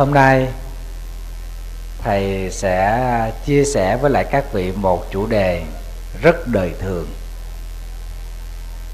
[0.00, 0.48] hôm nay,
[2.02, 5.62] thầy sẽ chia sẻ với lại các vị một chủ đề
[6.22, 7.06] rất đời thường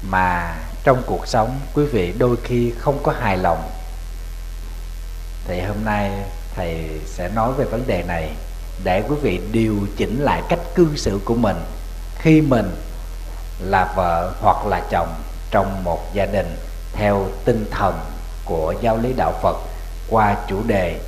[0.09, 3.69] mà trong cuộc sống quý vị đôi khi không có hài lòng.
[5.47, 6.11] Thì hôm nay
[6.55, 8.31] thầy sẽ nói về vấn đề này
[8.83, 11.57] để quý vị điều chỉnh lại cách cư xử của mình
[12.19, 12.75] khi mình
[13.59, 15.13] là vợ hoặc là chồng
[15.51, 16.55] trong một gia đình
[16.93, 17.99] theo tinh thần
[18.45, 19.57] của giáo lý đạo Phật
[20.09, 20.99] qua chủ đề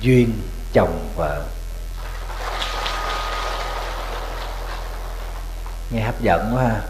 [0.00, 0.32] duyên
[0.72, 1.42] chồng vợ.
[5.90, 6.80] Nghe hấp dẫn quá ha.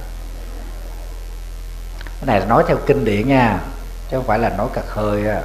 [2.20, 3.60] Cái này là nói theo kinh điển nha,
[4.10, 5.42] chứ không phải là nói cật hơi à.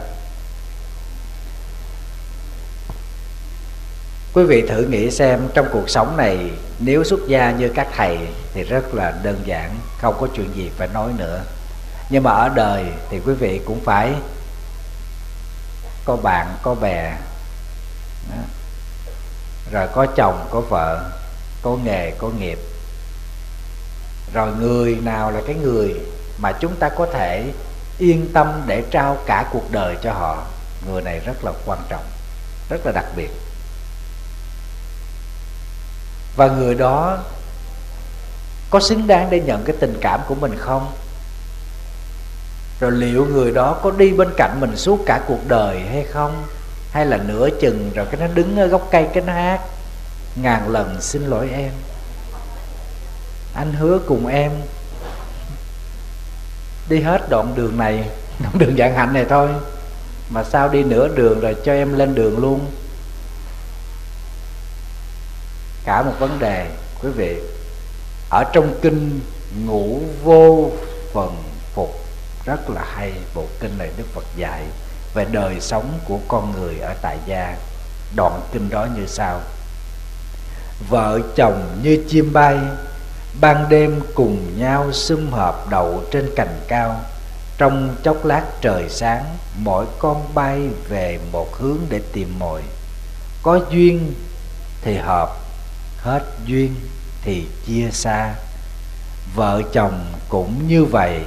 [4.34, 8.18] quý vị thử nghĩ xem, trong cuộc sống này, nếu xuất gia như các thầy
[8.54, 11.42] thì rất là đơn giản, không có chuyện gì phải nói nữa.
[12.10, 14.14] Nhưng mà ở đời thì quý vị cũng phải
[16.06, 17.18] có bạn, có bè,
[18.30, 18.44] đó.
[19.72, 21.10] rồi có chồng, có vợ,
[21.62, 22.60] có nghề, có nghiệp.
[24.34, 25.96] Rồi người nào là cái người
[26.38, 27.54] mà chúng ta có thể
[27.98, 30.44] yên tâm để trao cả cuộc đời cho họ,
[30.88, 32.06] người này rất là quan trọng,
[32.70, 33.30] rất là đặc biệt.
[36.36, 37.18] Và người đó
[38.70, 40.92] có xứng đáng để nhận cái tình cảm của mình không?
[42.84, 46.44] Rồi liệu người đó có đi bên cạnh mình suốt cả cuộc đời hay không?
[46.92, 49.62] Hay là nửa chừng rồi cái nó đứng ở gốc cây cái nó hát,
[50.36, 51.72] ngàn lần xin lỗi em.
[53.56, 54.52] Anh hứa cùng em
[56.90, 59.50] đi hết đoạn đường này, đoạn đường dạng hạnh này thôi,
[60.30, 62.60] mà sao đi nửa đường rồi cho em lên đường luôn.
[65.86, 66.68] Cả một vấn đề,
[67.04, 67.38] quý vị,
[68.30, 69.20] ở trong kinh
[69.66, 70.72] ngũ vô
[71.14, 71.36] phần
[71.74, 72.03] phục
[72.46, 74.64] rất là hay bộ kinh này đức phật dạy
[75.14, 77.58] về đời sống của con người ở tại gia.
[78.16, 79.42] Đoạn kinh đó như sau.
[80.90, 82.58] Vợ chồng như chim bay,
[83.42, 87.02] ban đêm cùng nhau sum họp đậu trên cành cao.
[87.58, 92.62] Trong chốc lát trời sáng, mỗi con bay về một hướng để tìm mồi.
[93.44, 94.14] Có duyên
[94.82, 95.30] thì hợp,
[95.98, 96.76] hết duyên
[97.22, 98.36] thì chia xa.
[99.36, 101.20] Vợ chồng cũng như vậy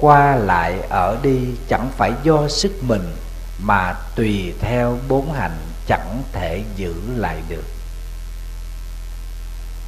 [0.00, 1.38] qua lại ở đi
[1.68, 3.16] chẳng phải do sức mình
[3.62, 5.56] mà tùy theo bốn hành
[5.86, 7.64] chẳng thể giữ lại được.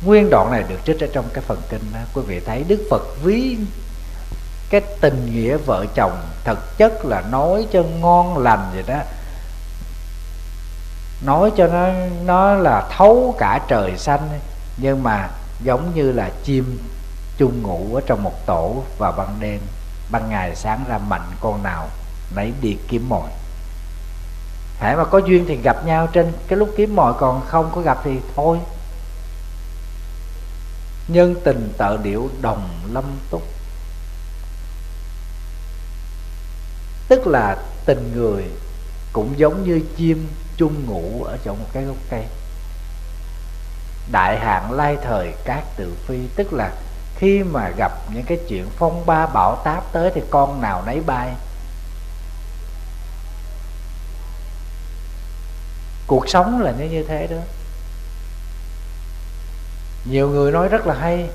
[0.05, 2.87] Nguyên đoạn này được trích ở trong cái phần kinh đó quý vị thấy đức
[2.91, 3.59] phật ví
[4.71, 8.99] cái tình nghĩa vợ chồng thực chất là nói cho ngon lành vậy đó.
[11.27, 11.89] Nói cho nó
[12.25, 14.41] nó là thấu cả trời xanh,
[14.77, 15.29] nhưng mà
[15.63, 16.79] giống như là chim
[17.39, 19.61] chung ngủ ở trong một tổ vào ban đêm
[20.13, 21.89] ban ngày sáng ra mạnh con nào
[22.35, 23.31] nấy đi kiếm mồi.
[24.79, 27.81] Hãy mà có duyên thì gặp nhau trên cái lúc kiếm mồi, còn không có
[27.81, 28.59] gặp thì thôi.
[31.09, 33.43] Nhân tình tợ điệu đồng lâm túc.
[37.09, 37.57] Tức là
[37.87, 38.45] tình người
[39.13, 42.25] cũng giống như chim chung ngủ ở trong một cái gốc cây.
[44.13, 46.73] Đại hạn lai thời các tự phi, tức là
[47.23, 51.01] khi mà gặp những cái chuyện phong ba bão táp tới thì con nào nấy
[51.07, 51.33] bay.
[56.07, 57.37] Cuộc sống là như như thế đó.
[60.05, 61.29] Nhiều người nói rất là hay,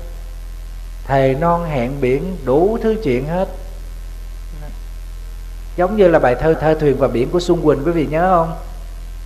[1.06, 3.48] thề non hẹn biển đủ thứ chuyện hết.
[5.76, 8.36] Giống như là bài thơ thơ thuyền và biển của xuân quỳnh, quý vị nhớ
[8.36, 8.56] không?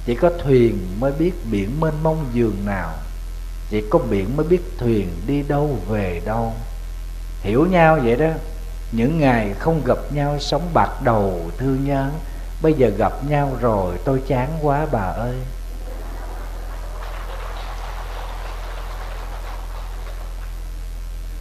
[0.04, 2.90] Chỉ có thuyền mới biết biển mênh mông, giường nào
[3.72, 6.52] chỉ có biển mới biết thuyền đi đâu về đâu.
[7.40, 8.30] Hiểu nhau vậy đó.
[8.92, 12.10] Những ngày không gặp nhau sống bạc đầu thương nhớ.
[12.62, 15.34] Bây giờ gặp nhau rồi tôi chán quá bà ơi.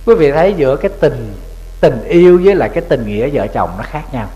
[0.05, 1.33] Quý vị thấy giữa cái tình
[1.81, 4.29] tình yêu với lại cái tình nghĩa vợ chồng nó khác nhau.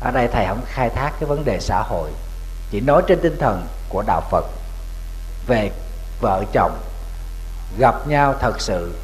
[0.00, 2.10] Ở đây thầy không khai thác cái vấn đề xã hội.
[2.70, 4.44] Chỉ nói trên tinh thần của đạo phật
[5.46, 5.70] về
[6.20, 6.78] vợ chồng,
[7.78, 8.94] gặp nhau thật sự,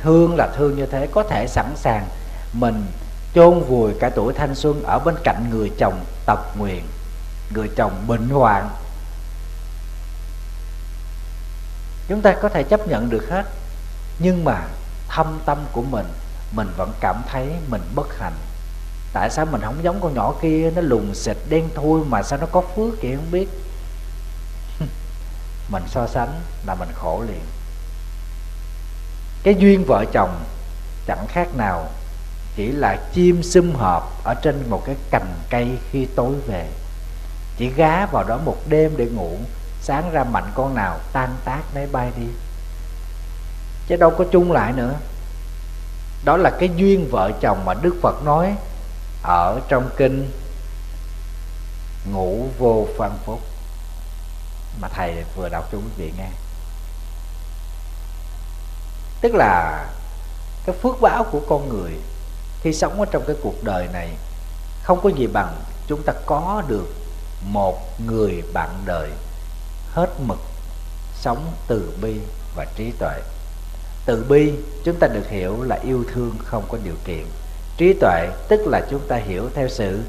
[0.00, 2.06] thương là thương như thế, có thể sẵn sàng
[2.52, 2.86] mình
[3.34, 6.86] chôn vùi cả tuổi thanh xuân ở bên cạnh người chồng tật nguyện,
[7.54, 8.68] người chồng bệnh hoạn.
[12.08, 13.44] Chúng ta có thể chấp nhận được hết,
[14.18, 14.66] nhưng mà
[15.08, 16.06] thâm tâm của mình
[16.52, 18.36] mình vẫn cảm thấy mình bất hạnh.
[19.12, 22.38] Tại sao mình không giống con nhỏ kia, nó lùn xịt, đen thui mà sao
[22.38, 23.48] nó có phước vậy không biết?
[25.68, 27.42] Mình so sánh là mình khổ liền.
[29.42, 30.44] Cái duyên vợ chồng
[31.06, 31.86] chẳng khác nào
[32.56, 36.68] chỉ là chim sum họp ở trên một cái cành cây khi tối về.
[37.56, 39.38] Chỉ gá vào đó một đêm để ngủ,
[39.80, 42.26] sáng ra mạnh con nào tan tác máy bay đi.
[43.88, 44.94] Chứ đâu có chung lại nữa.
[46.24, 48.56] Đó là cái duyên vợ chồng mà đức phật nói
[49.22, 50.30] ở trong kinh
[52.12, 53.40] ngủ vô phan phúc
[54.80, 56.30] mà thầy vừa đọc cho quý vị nghe.
[59.20, 59.86] Tức là
[60.66, 61.92] cái phước báo của con người
[62.62, 64.08] khi sống ở trong cái cuộc đời này
[64.82, 66.86] không có gì bằng chúng ta có được
[67.42, 69.10] một người bạn đời
[69.92, 70.38] hết mực
[71.14, 72.20] sống từ bi
[72.56, 73.20] và trí tuệ.
[74.06, 74.52] Từ bi
[74.84, 77.26] chúng ta được hiểu là yêu thương không có điều kiện.
[77.76, 80.02] Trí tuệ tức là chúng ta hiểu theo sự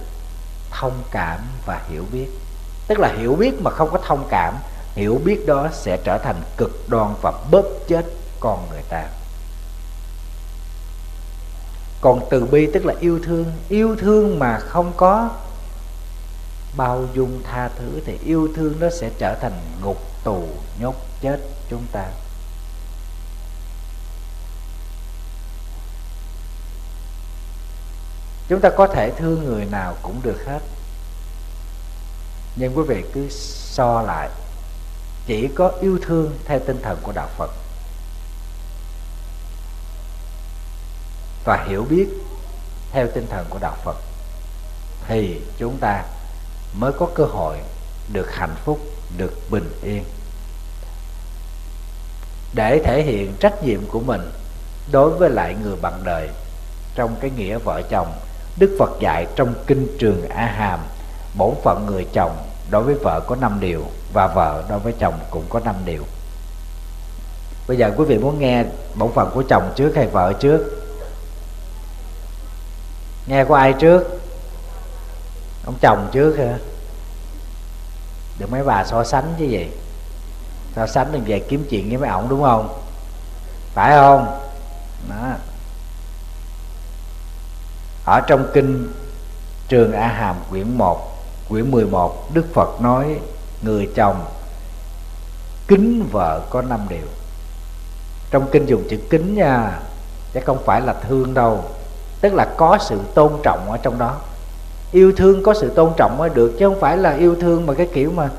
[0.71, 2.27] thông cảm và hiểu biết
[2.89, 4.55] tức là hiểu biết mà không có thông cảm,
[4.95, 8.05] hiểu biết đó sẽ trở thành cực đoan và bóp chết
[8.39, 9.05] con người ta.
[12.01, 13.45] Còn từ bi tức là yêu thương.
[13.69, 15.29] Yêu thương mà không có
[16.77, 20.47] bao dung tha thứ thì yêu thương nó sẽ trở thành ngục tù,
[20.79, 21.39] nhốt chết
[21.69, 22.05] chúng ta.
[28.47, 30.59] Chúng ta có thể thương người nào cũng được hết
[32.59, 34.29] nhưng quý vị cứ so lại,
[35.25, 37.51] chỉ có yêu thương theo tinh thần của đạo phật.
[41.45, 42.07] Và hiểu biết
[42.91, 43.95] theo tinh thần của đạo phật,
[45.07, 46.03] thì chúng ta
[46.73, 47.57] mới có cơ hội
[48.13, 48.79] được hạnh phúc,
[49.17, 50.03] được bình yên.
[52.53, 54.31] Để thể hiện trách nhiệm của mình
[54.91, 56.29] đối với lại người bạn đời
[56.95, 58.13] trong cái nghĩa vợ chồng
[58.57, 60.79] đức phật dạy trong kinh trường a hàm,
[61.37, 65.19] bổn phận người chồng đối với vợ có năm điều và vợ đối với chồng
[65.31, 66.03] cũng có năm điều.
[67.67, 68.63] Bây giờ quý vị muốn nghe
[68.95, 70.85] bổn phận của chồng trước hay vợ trước?
[73.27, 74.21] Nghe của ai trước?
[75.65, 76.57] Ông chồng trước hả?
[78.39, 79.67] Được mấy bà so sánh chứ gì?
[80.75, 82.81] So sánh đừng về kiếm chuyện với mấy ổng, đúng không?
[83.73, 84.39] Phải không?
[85.09, 85.33] Đó.
[88.05, 88.93] Ở trong kinh
[89.67, 91.08] Trường A Hàm quyển 1
[91.49, 93.19] quyển 11 Đức Phật nói,
[93.61, 94.25] người chồng
[95.67, 97.07] kính vợ có năm điều.
[98.31, 99.79] Trong kinh dùng chữ kính nha
[100.33, 101.63] chứ không phải là thương đâu,
[102.21, 104.15] tức là có sự tôn trọng ở trong đó.
[104.91, 107.73] Yêu thương có sự tôn trọng mới được, chứ không phải là yêu thương mà
[107.73, 108.29] cái kiểu mà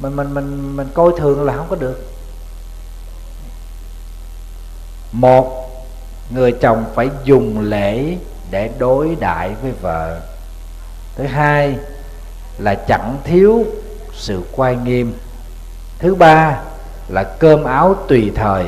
[0.00, 2.04] mình mình mình mình coi thường là không có được.
[5.12, 5.70] Một,
[6.30, 8.16] người chồng phải dùng lễ
[8.50, 10.20] để đối đãi với vợ.
[11.16, 11.76] Thứ hai
[12.58, 13.66] là chẳng thiếu
[14.12, 15.12] sự quay nghiêm.
[15.98, 16.60] Thứ ba
[17.08, 18.64] là cơm áo tùy thời.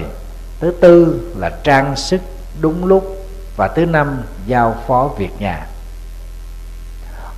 [0.60, 2.20] Thứ tư là trang sức
[2.60, 3.16] đúng lúc.
[3.56, 5.66] Và thứ năm, giao phó việc nhà.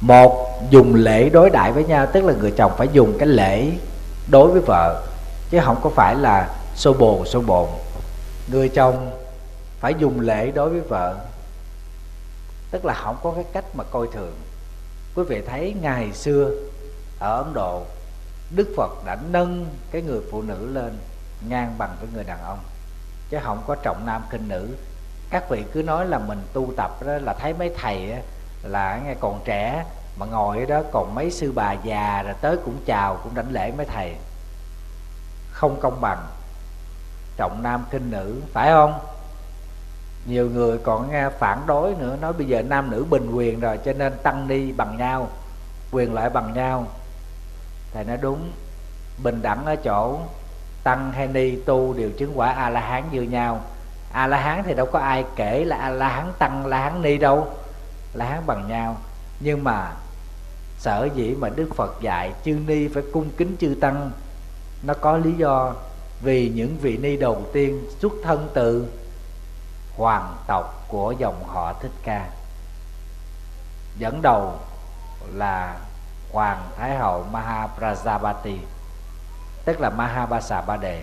[0.01, 3.71] Một, dùng lễ đối đãi với nhau, tức là người chồng phải dùng cái lễ
[4.31, 5.03] đối với vợ,
[5.51, 7.69] chứ không có phải là xô bồ, xô bồn.
[8.49, 9.11] Người chồng
[9.81, 11.15] phải dùng lễ đối với vợ,
[12.71, 14.33] tức là không có cái cách mà coi thường
[15.15, 16.51] quý vị thấy ngày xưa,
[17.19, 17.83] ở ấn độ,
[18.51, 20.99] đức phật đã nâng cái người phụ nữ lên
[21.49, 22.59] ngang bằng với người đàn ông.
[23.31, 24.69] Chứ không có trọng nam khinh nữ.
[25.31, 28.13] Các vị cứ nói là mình tu tập đó, là thấy mấy thầy
[28.63, 29.85] là nghe còn trẻ,
[30.17, 33.53] mà ngồi ở đó còn mấy sư bà già, rồi tới cũng chào, cũng đảnh
[33.53, 34.15] lễ mấy thầy.
[35.51, 36.27] Không công bằng.
[37.37, 38.99] Trọng nam khinh nữ, phải không?
[40.27, 43.79] Nhiều người còn nghe phản đối nữa, nói bây giờ nam nữ bình quyền rồi,
[43.85, 45.29] cho nên tăng ni bằng nhau,
[45.93, 46.87] quyền lợi bằng nhau.
[47.93, 48.51] Thầy nói đúng,
[49.23, 50.19] bình đẳng ở chỗ
[50.83, 53.61] tăng hay ni tu đều chứng quả a la hán như nhau.
[54.13, 57.03] A la hán thì đâu có ai kể là a la hán tăng la hán
[57.03, 57.47] ni đâu
[58.15, 58.97] la hán bằng nhau.
[59.41, 59.93] Nhưng mà
[60.79, 64.11] sở dĩ mà đức phật dạy chư ni phải cung kính chư tăng,
[64.83, 65.75] nó có lý do
[66.23, 68.87] vì những vị ni đầu tiên xuất thân từ
[69.97, 72.31] hoàng tộc của dòng họ thích ca.
[73.99, 74.59] Dẫn đầu
[75.33, 75.79] là
[76.33, 78.57] hoàng thái hậu mahaprajapati,
[79.65, 81.03] tức là mahabasa ba đề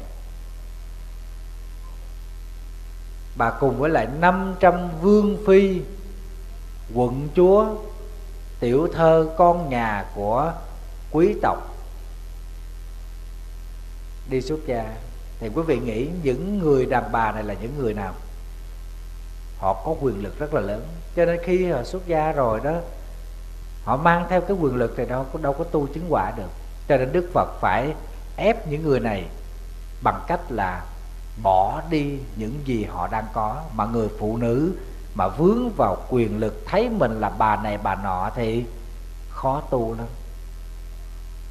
[3.39, 5.81] bà cùng với lại 500 vương phi,
[6.93, 7.65] quận chúa,
[8.59, 10.53] tiểu thơ con nhà của
[11.11, 11.75] quý tộc.
[14.29, 14.95] Đi xuất gia.
[15.39, 18.13] Thì quý vị nghĩ những người đàn bà này là những người nào?
[19.59, 20.83] Họ có quyền lực rất là lớn.
[21.15, 22.73] Cho nên khi họ xuất gia rồi đó,
[23.83, 26.49] họ mang theo cái quyền lực thì đâu có đâu có tu chứng quả được.
[26.87, 27.93] Cho nên đức phật phải
[28.37, 29.25] ép những người này
[30.03, 30.85] bằng cách là
[31.43, 33.55] bỏ đi những gì họ đang có.
[33.73, 34.73] Mà người phụ nữ
[35.15, 38.65] mà vướng vào quyền lực thấy mình là bà này, bà nọ thì
[39.29, 40.07] khó tu lắm.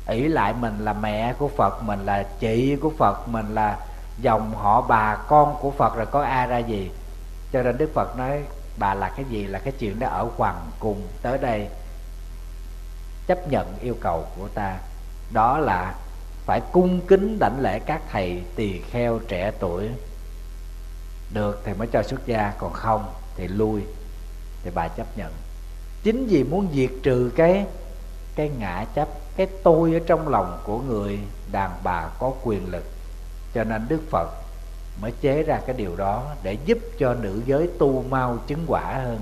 [0.09, 3.79] Ỷ lại mình là mẹ của phật, mình là chị của phật, mình là
[4.21, 6.91] dòng họ bà con của phật rồi có ai ra gì?
[7.53, 8.43] Cho nên đức phật nói,
[8.79, 11.69] bà là cái gì là cái chuyện đó ở hoàng cùng tới đây,
[13.27, 14.79] chấp nhận yêu cầu của ta.
[15.33, 15.95] Đó là
[16.47, 19.89] phải cung kính đảnh lễ các thầy tỳ kheo trẻ tuổi.
[21.35, 23.83] Được thì mới cho xuất gia, còn không thì lui.
[24.63, 25.33] Thì bà chấp nhận.
[26.03, 27.67] Chính vì muốn diệt trừ cái
[28.35, 31.19] cái ngã chấp, cái tôi ở trong lòng của người,
[31.53, 32.85] đàn bà có quyền lực.
[33.55, 34.29] Cho nên đức phật
[35.01, 39.01] mới chế ra cái điều đó để giúp cho nữ giới tu mau chứng quả
[39.05, 39.21] hơn.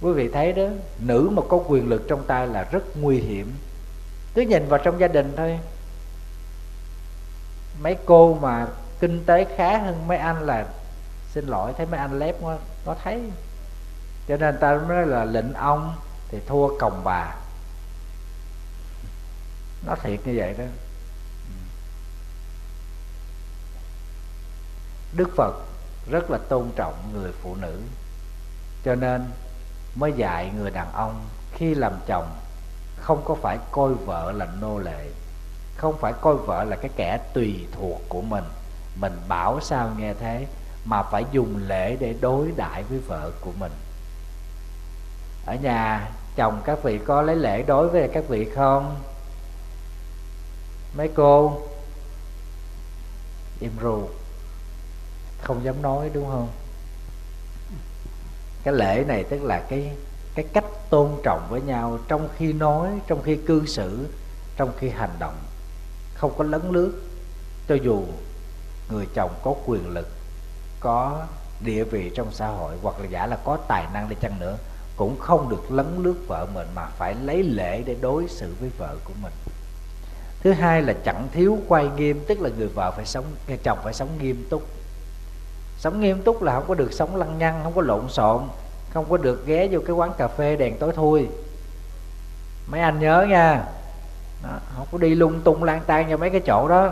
[0.00, 0.64] Quý vị thấy đó,
[0.98, 3.54] nữ mà có quyền lực trong tay là rất nguy hiểm.
[4.34, 5.58] Cứ nhìn vào trong gia đình thôi.
[7.82, 8.66] Mấy cô mà
[9.00, 10.66] kinh tế khá hơn mấy anh là,
[11.30, 13.20] xin lỗi, thấy mấy anh lép quá có thấy.
[14.28, 15.94] Cho nên ta nói là lệnh ông
[16.28, 17.34] thì thua còng bà.
[19.86, 20.64] Nó thiệt như vậy đó.
[25.16, 25.54] Đức phật
[26.10, 27.80] rất là tôn trọng người phụ nữ,
[28.84, 29.30] cho nên
[29.94, 32.28] mới dạy người đàn ông khi làm chồng
[33.00, 35.06] không có phải coi vợ là nô lệ,
[35.76, 38.44] không phải coi vợ là cái kẻ tùy thuộc của mình.
[39.00, 40.46] Mình bảo sao nghe thế
[40.84, 43.72] mà phải dùng lễ để đối đãi với vợ của mình.
[45.46, 49.00] Ở nhà chồng các vị có lấy lễ đối với các vị không?
[50.96, 51.60] Mấy cô?
[53.60, 54.08] Im ru
[55.46, 56.48] không dám nói, đúng không?
[58.64, 59.96] Cái lễ này tức là cái
[60.34, 61.98] cái cách tôn trọng với nhau.
[62.08, 64.06] Trong khi nói, trong khi cư xử,
[64.56, 65.34] trong khi hành động,
[66.14, 66.92] không có lấn lướt.
[67.68, 68.02] Cho dù
[68.90, 70.08] người chồng có quyền lực,
[70.80, 71.26] có
[71.60, 74.58] địa vị trong xã hội, hoặc là giả là có tài năng đi chăng nữa,
[74.96, 78.70] cũng không được lấn lướt vợ mình mà phải lấy lễ để đối xử với
[78.78, 79.32] vợ của mình.
[80.40, 83.78] Thứ hai là chẳng thiếu quay nghiêm, tức là người vợ phải sống, người chồng
[83.84, 84.62] phải sống nghiêm túc
[85.78, 88.42] sống nghiêm túc là không có được sống lăng nhăng không có lộn xộn
[88.96, 91.28] không có được ghé vô cái quán cà phê đèn tối thui.
[92.66, 93.64] Mấy anh nhớ nha.
[94.42, 96.90] Đó, không có đi lung tung lang tan vào mấy cái chỗ đó.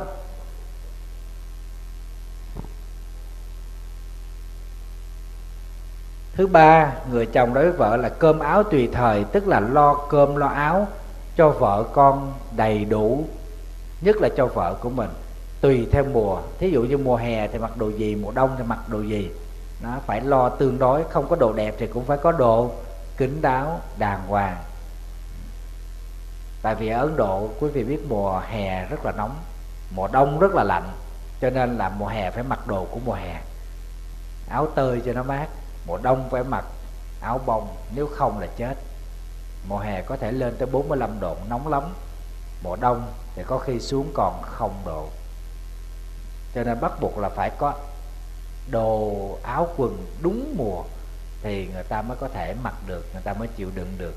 [6.34, 9.94] Thứ ba người chồng đối với vợ là cơm áo tùy thời tức là lo
[9.94, 10.88] cơm lo áo
[11.36, 13.24] cho vợ con đầy đủ
[14.00, 15.10] nhất là cho vợ của mình
[15.64, 16.38] tùy theo mùa.
[16.58, 19.30] Thí dụ như mùa hè thì mặc đồ gì, mùa đông thì mặc đồ gì.
[19.82, 22.70] Nó phải lo tương đối, không có đồ đẹp thì cũng phải có đồ
[23.16, 24.56] kín đáo, đàng hoàng.
[26.62, 29.36] Tại vì ở ấn độ, quý vị biết mùa hè rất là nóng,
[29.94, 30.88] mùa đông rất là lạnh,
[31.40, 33.40] cho nên là mùa hè phải mặc đồ của mùa hè.
[34.48, 35.46] Áo tơi cho nó mát,
[35.86, 36.64] mùa đông phải mặc
[37.20, 38.74] áo bông, nếu không là chết.
[39.68, 41.82] Mùa hè có thể lên tới 45 độ, nóng lắm.
[42.62, 45.08] Mùa đông thì có khi xuống còn không độ
[46.54, 47.74] cho nên bắt buộc là phải có
[48.70, 50.82] đồ áo quần đúng mùa
[51.42, 54.14] thì người ta mới có thể mặc được, người ta mới chịu đựng được.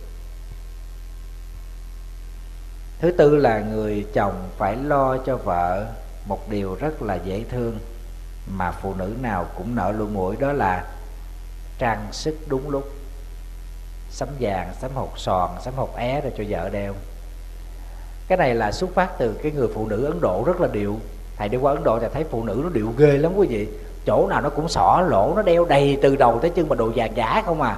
[3.00, 5.86] Thứ tư là người chồng phải lo cho vợ
[6.25, 7.79] một điều rất là dễ thương
[8.48, 10.86] mà phụ nữ nào cũng nở luôn mũi, đó là
[11.79, 12.89] trang sức đúng lúc.
[14.10, 16.94] Sắm vàng, sắm hột sòn, sắm hột é để cho vợ đeo.
[18.27, 21.00] Cái này là xuất phát từ cái người phụ nữ ấn độ rất là điệu
[21.38, 23.67] thầy đi qua ấn độ thì thấy phụ nữ nó điệu ghê lắm quý vị.
[24.06, 26.91] Chỗ nào nó cũng xỏ, lỗ nó đeo đầy từ đầu tới chân mà đồ
[26.96, 27.77] vàng giả không à.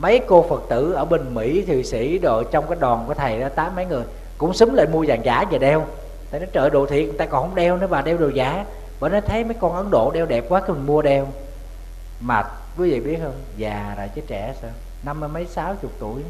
[0.00, 3.40] Mấy cô phật tử ở bên mỹ, thụy sĩ đồ, trong cái đoàn của thầy
[3.40, 4.02] đó, tám mấy người
[4.38, 5.86] cũng xúm lại mua vàng giả về đeo.
[6.30, 8.64] Thầy nó trợ đồ thiệt, người ta còn không đeo nữa bà, đeo đồ giả.
[9.00, 11.26] Bởi nó thấy mấy con ấn độ đeo đẹp quá cái mình mua đeo.
[12.20, 12.42] Mà
[12.78, 14.70] quý vị biết không, già rồi chứ trẻ sao?
[15.04, 16.22] Năm mươi mấy, sáu chục tuổi.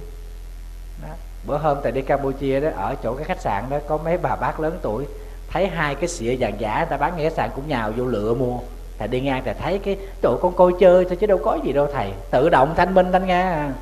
[1.02, 1.08] Đó.
[1.46, 4.36] bữa hôm tại đi campuchia đó, ở chỗ cái khách sạn đó, có mấy bà
[4.36, 5.06] bác lớn tuổi
[5.50, 8.04] thấy hai cái xịa vàng giả, người ta bán ngay khách sạn cũng nhào vô
[8.04, 8.58] lựa mua.
[8.98, 11.72] Thầy đi ngang, thầy thấy cái chỗ con coi chơi thôi chứ đâu có gì
[11.72, 12.12] đâu thầy.
[12.30, 13.72] Tự động thanh minh thanh nga.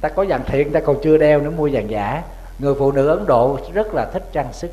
[0.00, 2.22] Ta có vàng thiện ta còn chưa đeo nữa, mua vàng giả.
[2.58, 4.70] Người phụ nữ ấn độ rất là thích trang sức.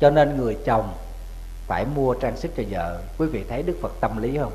[0.00, 0.92] Cho nên người chồng
[1.66, 2.98] phải mua trang sức cho vợ.
[3.18, 4.52] Quý vị thấy đức phật tâm lý không?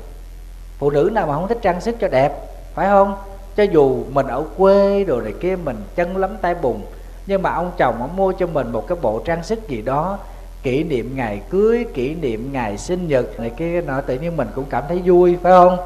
[0.78, 2.32] Phụ nữ nào mà không thích trang sức cho đẹp,
[2.74, 3.16] phải không?
[3.58, 6.82] Cho dù mình ở quê đồ này kia, mình chân lắm tay bùn,
[7.26, 10.18] nhưng mà ông chồng ông mua cho mình một cái bộ trang sức gì đó,
[10.62, 14.48] kỷ niệm ngày cưới, kỷ niệm ngày sinh nhật này kia nọ tự nhiên mình
[14.54, 15.78] cũng cảm thấy vui, phải không?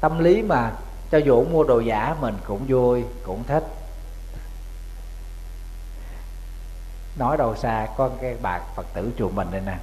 [0.00, 0.72] Tâm lý mà,
[1.10, 3.64] cho dù mua đồ giả, mình cũng vui, cũng thích.
[7.18, 9.78] Nói đâu xa, có cái bà phật tử chùa mình đây nè.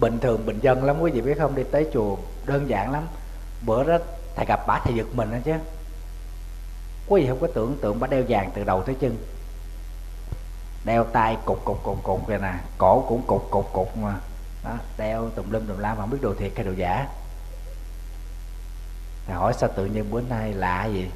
[0.00, 1.54] Bình thường bình dân lắm, quý vị biết không?
[1.54, 2.16] Đi tới chùa,
[2.46, 3.02] đơn giản lắm.
[3.66, 3.98] Bữa đó
[4.38, 5.52] thầy gặp bà thầy giật mình đó chứ.
[7.08, 9.16] Quý vị không có tưởng tượng bà đeo vàng từ đầu tới chân.
[10.84, 14.14] Đeo tay cục cục cục cục kìa nè cổ cũng cục cục cục mà.
[14.64, 17.08] Đó, đeo tùm lum tùm la mà không biết đồ thiệt hay đồ giả.
[19.26, 21.10] Thầy hỏi sao tự nhiên bữa nay lạ gì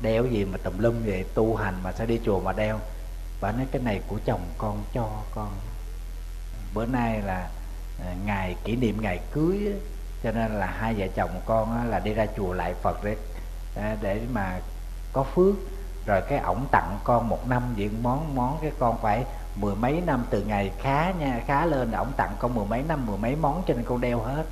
[0.00, 1.24] đeo gì mà tùm lum vậy?
[1.34, 2.78] Tu hành mà sao đi chùa mà đeo?
[3.40, 5.50] Bà nói cái này của chồng con cho con.
[6.74, 7.50] Bữa nay là
[8.06, 9.72] à, ngày kỷ niệm ngày cưới
[10.24, 13.16] cho nên là hai vợ chồng con á, là đi ra chùa lại phật để
[14.00, 14.60] để mà
[15.12, 15.54] có phước.
[16.06, 19.24] Rồi cái ổng tặng con một năm diện món món cái con phải
[19.56, 23.06] mười mấy năm từ ngày khá nha khá lên ổng tặng con mười mấy năm
[23.06, 24.44] mười mấy món cho nên con đeo hết.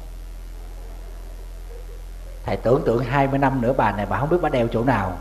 [2.45, 5.13] Thầy tưởng tượng 20 năm nữa bà này bà không biết bà đeo chỗ nào.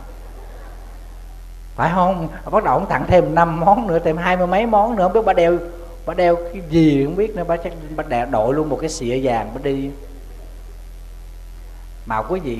[1.74, 2.28] Phải không?
[2.50, 5.12] Bắt đầu ông tặng thêm năm món nữa thêm hai mươi mấy món nữa không
[5.12, 5.58] biết bà đeo
[6.06, 7.44] bà đeo cái gì không biết nữa.
[7.48, 9.90] Bà chắc bà đeo đội luôn một cái xịa vàng bà đi
[12.06, 12.58] mà quý vị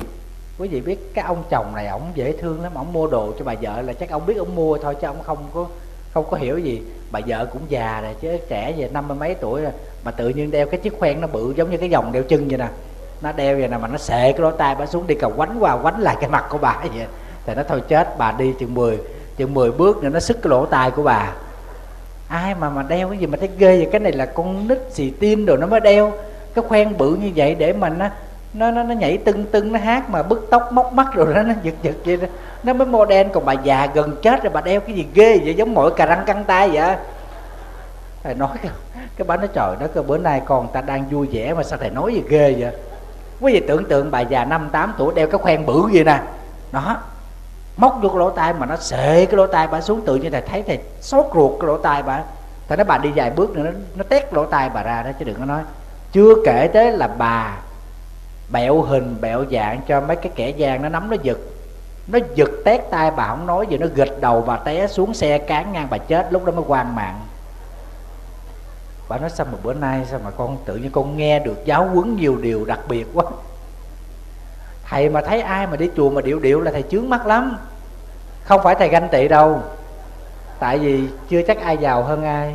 [0.59, 3.45] quý vị biết cái ông chồng này ổng dễ thương lắm, ổng mua đồ cho
[3.45, 5.67] bà vợ là chắc ông biết ông mua thôi chứ ông không có
[6.15, 6.83] không có hiểu gì.
[7.11, 9.73] Bà vợ cũng già rồi chứ trẻ về năm mươi mấy tuổi rồi,
[10.05, 12.49] mà tự nhiên đeo cái chiếc khoen nó bự giống như cái vòng đeo chân
[12.49, 12.69] vậy nè.
[13.23, 15.57] Nó đeo vậy nè mà nó xệ cái lỗ tai bà xuống đi cầu quánh
[15.61, 17.07] qua, quánh lại cái mặt của bà vậy.
[17.47, 18.99] Thì nó thôi chết, bà đi chừng 10
[19.37, 21.33] chừng 10 bước nữa nó sức cái lỗ tai của bà.
[22.29, 23.89] Ai mà mà đeo cái gì mà thấy ghê vậy?
[23.93, 26.13] Cái này là con nít xì tin rồi nó mới đeo.
[26.55, 28.09] Cái khoen bự như vậy để mà nó
[28.57, 31.43] nó nó, nó nhảy tưng tưng nó hát mà bứt tóc móc mắt rồi đó
[31.43, 32.27] nó giật giật vậy đó.
[32.63, 35.55] Nó mới model còn bà già gần chết rồi bà đeo cái gì ghê vậy
[35.55, 36.97] giống mỗi cà răng căng tay vậy
[38.23, 38.49] thầy nói
[39.17, 41.79] cái, bà nói trời đó cơ bữa nay con ta đang vui vẻ mà sao
[41.79, 42.73] thầy nói gì ghê vậy?
[43.41, 46.21] Quý vị tưởng tượng bà già năm tám tuổi đeo cái khoen bự vậy nè.
[46.73, 46.97] Đó
[47.77, 50.33] móc vô cái lỗ tai mà nó xệ cái lỗ tai bà xuống tự nhiên
[50.33, 52.23] thầy thấy thầy sốt ruột cái lỗ tai bà.
[52.69, 55.11] Thầy nói bà đi vài bước nữa nó, nó tét lỗ tai bà ra đó
[55.19, 55.63] chứ đừng có nói.
[56.13, 57.57] Chưa kể tới là bà
[58.53, 61.39] bẹo hình, bẹo dạng cho mấy cái kẻ gian nó nắm nó giật.
[62.07, 65.39] Nó giật tét tay bà không nói gì, nó gịch đầu bà té xuống xe
[65.39, 67.21] cán ngang bà chết, lúc đó mới quan mạng.
[69.09, 71.85] Bà nói, sao mà bữa nay, sao mà con tự nhiên con nghe được giáo
[71.85, 73.25] huấn nhiều điều đặc biệt quá?
[74.85, 77.59] Thầy mà thấy ai mà đi chùa mà điệu điệu là thầy chướng mắt lắm.
[78.45, 79.63] Không phải thầy ganh tị đâu.
[80.59, 82.55] Tại vì chưa chắc ai giàu hơn ai.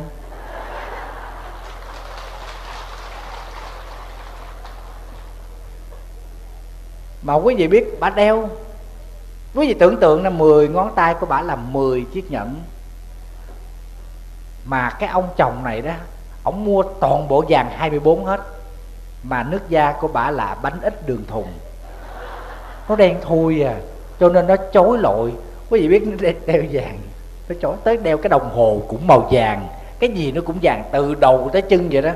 [7.22, 8.48] Mà quý vị biết bà đeo.
[9.54, 12.62] Quý vị tưởng tượng là 10 ngón tay của bà là 10 chiếc nhẫn.
[14.64, 15.92] Mà cái ông chồng này đó
[16.42, 18.40] ông mua toàn bộ vàng 24 hết.
[19.22, 21.48] Mà nước da của bà là bánh ít đường thùng.
[22.88, 23.76] Nó đen thui à
[24.20, 25.32] cho nên nó chối lội.
[25.70, 26.98] Quý vị biết nó đeo, vàng
[27.48, 29.68] nó chối tới đeo cái đồng hồ cũng màu vàng.
[29.98, 32.12] Cái gì nó cũng vàng từ đầu tới chân vậy đó.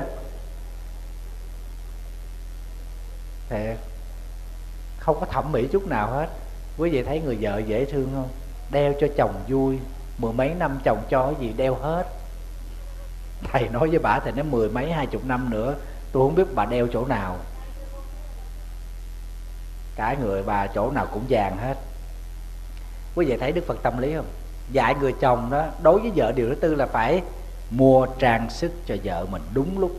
[3.49, 3.86] Thiệt
[5.07, 6.29] không có thẩm mỹ chút nào hết.
[6.77, 8.29] Quý vị thấy người vợ dễ thương không?
[8.71, 9.79] Đeo cho chồng vui,
[10.17, 12.07] mười mấy năm chồng cho cái gì đeo hết.
[13.51, 15.75] Thầy nói với bà thì nó mười mấy, hai chục năm nữa,
[16.11, 17.35] tôi không biết bà đeo chỗ nào.
[19.95, 21.77] Cả người bà chỗ nào cũng vàng hết.
[23.15, 24.27] Quý vị thấy đức phật tâm lý không?
[24.71, 27.21] Dạy người chồng đó, đối với vợ điều thứ tư là phải
[27.69, 29.91] mua trang sức cho vợ mình đúng lúc.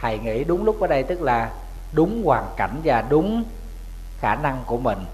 [0.00, 1.50] Thầy nghĩ đúng lúc ở đây tức là
[1.92, 3.44] đúng hoàn cảnh và đúng
[4.18, 5.04] khả năng của mình.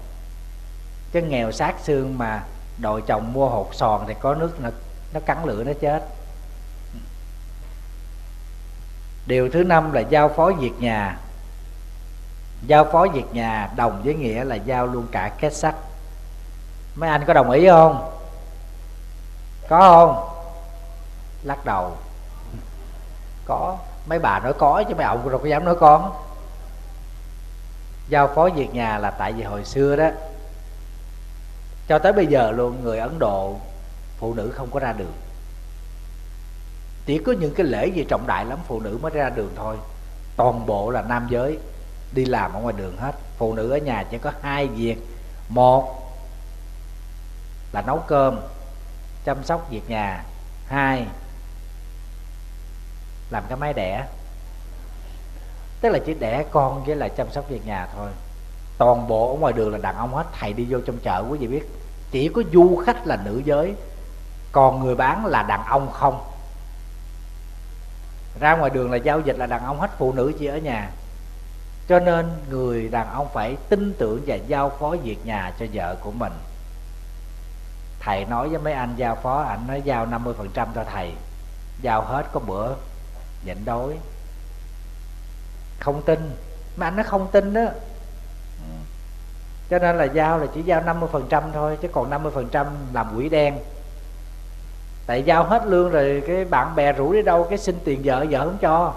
[1.11, 2.43] Chứ nghèo sát xương mà
[2.77, 4.69] đội chồng mua hột sòn thì có nước nó,
[5.13, 6.03] nó cắn lửa nó chết.
[9.27, 11.17] Điều thứ năm là giao phó việc nhà.
[12.67, 15.75] Giao phó việc nhà đồng với nghĩa là giao luôn cả kết sắt.
[16.95, 18.11] Mấy anh có đồng ý không?
[19.69, 20.29] Có không?
[21.43, 21.97] Lắc đầu.
[23.45, 23.77] Có.
[24.05, 26.26] Mấy bà nói có chứ mấy ông đâu có dám nói con
[28.09, 30.09] giao phó việc nhà là tại vì hồi xưa đó,
[31.87, 33.59] cho tới bây giờ luôn người ấn độ
[34.17, 35.13] phụ nữ không có ra đường.
[37.05, 39.77] Chỉ có những cái lễ gì trọng đại lắm, phụ nữ mới ra đường thôi.
[40.35, 41.57] Toàn bộ là nam giới,
[42.13, 43.15] đi làm ở ngoài đường hết.
[43.37, 44.95] Phụ nữ ở nhà chỉ có hai việc.
[45.49, 46.13] Một
[47.71, 48.39] là nấu cơm,
[49.25, 50.23] chăm sóc việc nhà.
[50.67, 51.05] Hai,
[53.29, 54.05] làm cái máy đẻ
[55.81, 58.09] tức là chỉ đẻ con với lại chăm sóc việc nhà thôi.
[58.77, 61.37] Toàn bộ ở ngoài đường là đàn ông hết, thầy đi vô trong chợ, quý
[61.37, 61.69] vị biết.
[62.11, 63.73] Chỉ có du khách là nữ giới,
[64.51, 66.23] còn người bán là đàn ông không.
[68.39, 70.89] Ra ngoài đường là giao dịch là đàn ông hết, phụ nữ chỉ ở nhà.
[71.87, 75.95] Cho nên người đàn ông phải tin tưởng và giao phó việc nhà cho vợ
[76.03, 76.33] của mình.
[77.99, 81.11] Thầy nói với mấy anh giao phó, anh nói giao 50% phần trăm cho thầy.
[81.81, 82.73] Giao hết có bữa,
[83.45, 83.97] nhịn đói
[85.79, 86.31] không tin.
[86.75, 87.65] Mà anh nó không tin đó.
[89.69, 93.59] Cho nên là giao là chỉ giao 50% thôi chứ còn 50% làm quỷ đen.
[95.07, 98.25] Tại giao hết lương rồi cái bạn bè rủ đi đâu cái xin tiền vợ
[98.29, 98.93] vợ không cho.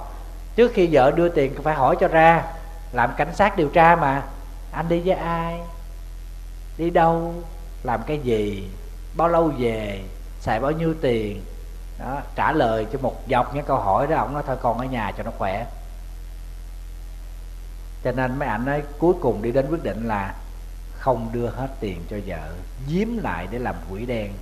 [0.56, 2.44] Trước khi vợ đưa tiền phải hỏi cho ra
[2.92, 4.22] làm cảnh sát điều tra mà.
[4.72, 5.60] Anh đi với ai?
[6.78, 7.34] Đi đâu?
[7.82, 8.70] Làm cái gì?
[9.16, 10.00] Bao lâu về?
[10.40, 11.42] Xài bao nhiêu tiền?
[11.98, 14.16] Đó, trả lời cho một dọc những câu hỏi đó.
[14.16, 15.66] Ông nói thôi con ở nhà cho nó khỏe
[18.04, 20.34] cho nên mấy anh ấy cuối cùng đi đến quyết định là
[20.98, 22.52] không đưa hết tiền cho vợ,
[22.88, 24.32] giếm lại để làm quỷ đen.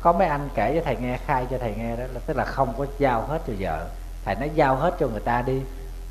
[0.00, 2.44] Có mấy anh kể cho thầy nghe, khai cho thầy nghe đó, là tức là
[2.44, 3.86] không có giao hết cho vợ.
[4.24, 5.60] Thầy nói giao hết cho người ta đi,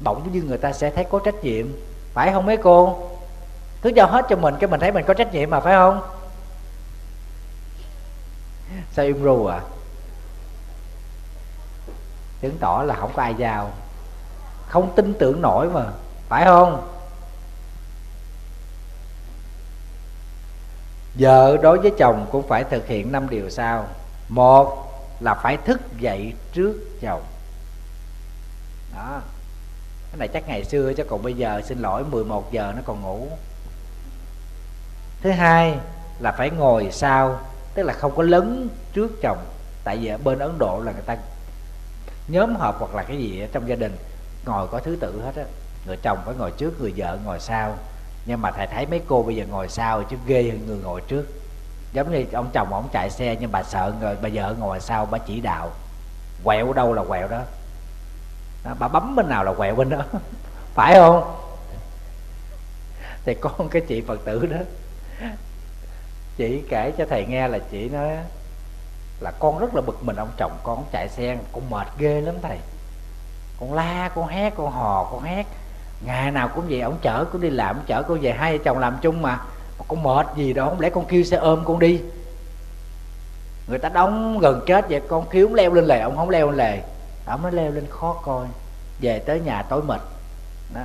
[0.03, 1.67] bỗng như người ta sẽ thấy có trách nhiệm.
[2.13, 3.09] Phải không mấy cô?
[3.81, 6.01] Cứ giao hết cho mình, cái mình thấy mình có trách nhiệm mà, phải không?
[8.91, 9.61] Sao im ru à?
[12.41, 13.71] Chứng tỏ là không có ai giao
[14.67, 15.85] không tin tưởng nổi mà.
[16.29, 16.89] Phải không?
[21.19, 23.87] Vợ đối với chồng cũng phải thực hiện năm điều sau.
[24.29, 27.23] Một là phải thức dậy trước chồng.
[28.95, 29.21] Đó.
[30.11, 33.01] Cái này chắc ngày xưa chứ, còn bây giờ xin lỗi 11 giờ nó còn
[33.01, 33.27] ngủ.
[35.21, 35.77] Thứ hai
[36.19, 37.39] là phải ngồi sau,
[37.73, 39.37] tức là không có lấn trước chồng.
[39.83, 41.17] Tại vì ở bên ấn độ là người ta
[42.27, 43.97] nhóm họp hoặc là cái gì ở trong gia đình
[44.45, 45.43] ngồi có thứ tự hết á.
[45.85, 47.77] Người chồng phải ngồi trước người vợ ngồi sau.
[48.25, 51.01] Nhưng mà thầy thấy mấy cô bây giờ ngồi sau chứ ghê hơn người ngồi
[51.01, 51.25] trước.
[51.93, 55.05] Giống như ông chồng ông chạy xe nhưng bà sợ người bà vợ ngồi sau
[55.05, 55.71] bà chỉ đạo.
[56.43, 57.41] Quẹo đâu là quẹo đó,
[58.63, 60.01] đó bà bấm bên nào là quẹo bên đó.
[60.73, 61.35] Phải không?
[63.25, 64.57] Thì con cái chị phật tử đó.
[66.37, 68.17] Chị kể cho thầy nghe là chị nói
[69.19, 72.35] là con rất là bực mình ông chồng con chạy xe con mệt ghê lắm
[72.41, 72.57] thầy
[73.63, 75.45] con la, con hét, con hò, con hét.
[76.05, 78.63] Ngày nào cũng vậy, ông chở con đi làm, ông chở con về hai vợ
[78.63, 79.39] chồng làm chung mà.
[79.87, 82.01] Con mệt gì đó không lẽ con kêu xe ôm con đi.
[83.67, 86.47] Người ta đóng gần chết vậy, con kêu ông leo lên lề, ông không leo
[86.47, 86.81] lên lề.
[87.25, 88.47] Ông mới leo lên khó coi.
[88.99, 90.01] Về tới nhà tối mệt.
[90.75, 90.81] Đó.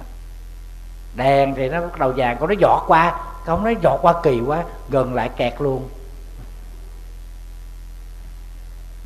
[1.17, 3.21] Đèn thì nó bắt đầu vàng, con nó giọt qua.
[3.45, 5.89] Không nó giọt qua kỳ quá, gần lại kẹt luôn.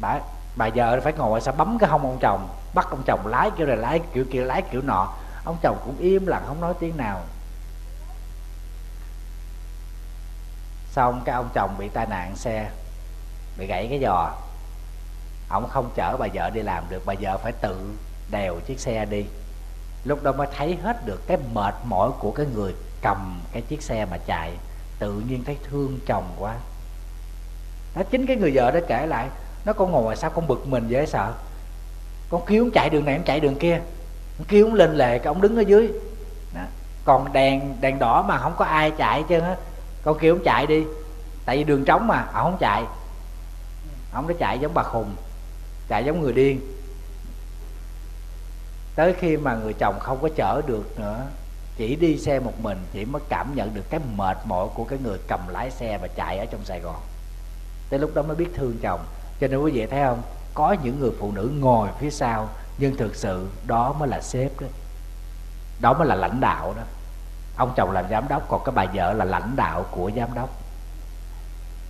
[0.00, 0.18] Bà
[0.56, 2.48] bà vợ phải ngồi, sao bấm cái hông ông chồng?
[2.74, 5.12] Bắt ông chồng lái kiểu này, lái kiểu kia, lái kiểu nọ.
[5.44, 7.20] Ông chồng cũng im lặng, không nói tiếng nào.
[10.90, 12.70] Xong cái ông chồng bị tai nạn xe,
[13.58, 14.30] bị gãy cái giò.
[15.48, 17.94] Ông không chở bà vợ đi làm được, bà vợ phải tự
[18.30, 19.26] đèo chiếc xe đi.
[20.04, 23.82] Lúc đó mới thấy hết được cái mệt mỏi của cái người cầm cái chiếc
[23.82, 24.52] xe mà chạy.
[24.98, 26.54] Tự nhiên thấy thương chồng quá.
[27.94, 29.28] Đó chính cái người vợ đó kể lại,
[29.64, 31.32] nó con ngồi sao con bực mình dễ sợ?
[32.32, 33.80] Con kêu ông chạy đường này, ông chạy đường kia.
[34.38, 35.92] Ông kêu ông lên lề, cái ông đứng ở dưới.
[36.54, 36.60] Đó.
[37.04, 39.56] còn đèn đèn đỏ mà không có ai chạy chứ á,
[40.02, 40.84] con kêu ông chạy đi.
[41.44, 42.84] Tại vì đường trống mà ông không chạy.
[44.12, 45.14] Ông nó chạy giống bà khùng,
[45.88, 46.60] chạy giống người điên.
[48.94, 51.26] Tới khi mà người chồng không có chở được nữa,
[51.76, 54.98] chỉ đi xe một mình, chỉ mới cảm nhận được cái mệt mỏi của cái
[55.04, 57.00] người cầm lái xe và chạy ở trong sài gòn.
[57.90, 59.00] Tới lúc đó mới biết thương chồng.
[59.40, 60.22] Cho nên quý vị thấy không?
[60.54, 64.60] Có những người phụ nữ ngồi phía sau, nhưng thực sự đó mới là sếp
[64.60, 64.66] đó.
[65.80, 66.82] Đó mới là lãnh đạo đó.
[67.56, 70.50] Ông chồng làm giám đốc, còn cái bà vợ là lãnh đạo của giám đốc.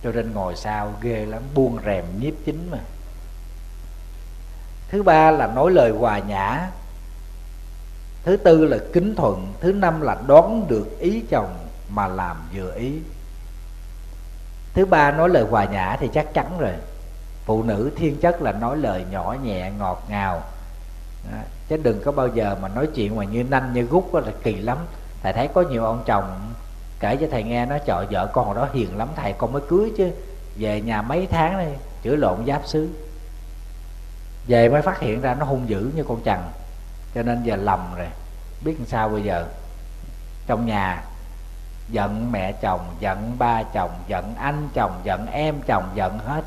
[0.03, 2.77] Cho nên ngồi sau ghê lắm, buông rèm nhiếp chính mà.
[4.89, 6.69] Thứ ba là nói lời hòa nhã.
[8.23, 9.53] Thứ tư là kính thuận.
[9.59, 11.57] Thứ năm là đoán được ý chồng
[11.89, 12.99] mà làm vừa ý.
[14.73, 16.73] Thứ ba nói lời hòa nhã thì chắc chắn rồi
[17.45, 20.41] phụ nữ thiên chất là nói lời nhỏ nhẹ, ngọt ngào.
[21.31, 21.37] Đó.
[21.67, 24.55] chứ đừng có bao giờ mà nói chuyện mà như nanh, như gút là kỳ
[24.55, 24.77] lắm.
[25.23, 26.53] Thầy thấy có nhiều ông chồng
[26.99, 29.61] kể cho thầy nghe nó chọi vợ con hồi đó hiền lắm, thầy con mới
[29.69, 30.11] cưới chứ.
[30.57, 32.89] Về nhà mấy tháng đi chữa lộn giáp xứ.
[34.47, 36.39] Về mới phát hiện ra nó hung dữ như con chằn,
[37.15, 38.07] cho nên giờ lầm rồi.
[38.65, 39.47] Biết làm sao bây giờ?
[40.47, 41.03] Trong nhà,
[41.89, 46.43] giận mẹ chồng, giận ba chồng, giận anh chồng, giận em chồng, giận hết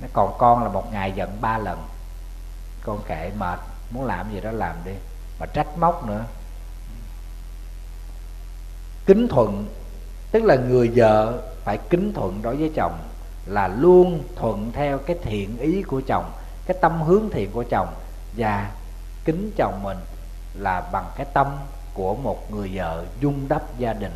[0.00, 1.82] nó còn con là một ngày giận ba lần.
[2.82, 3.58] Con kệ mệt,
[3.90, 4.92] muốn làm gì đó làm đi.
[5.40, 6.24] Mà trách móc nữa.
[9.06, 9.66] Kính thuận,
[10.30, 12.98] tức là người vợ phải kính thuận đối với chồng,
[13.46, 16.30] là luôn thuận theo cái thiện ý của chồng,
[16.66, 17.88] cái tâm hướng thiện của chồng.
[18.36, 18.70] Và
[19.24, 19.98] kính chồng mình
[20.54, 21.46] là bằng cái tâm
[21.94, 24.12] của một người vợ dung đắp gia đình.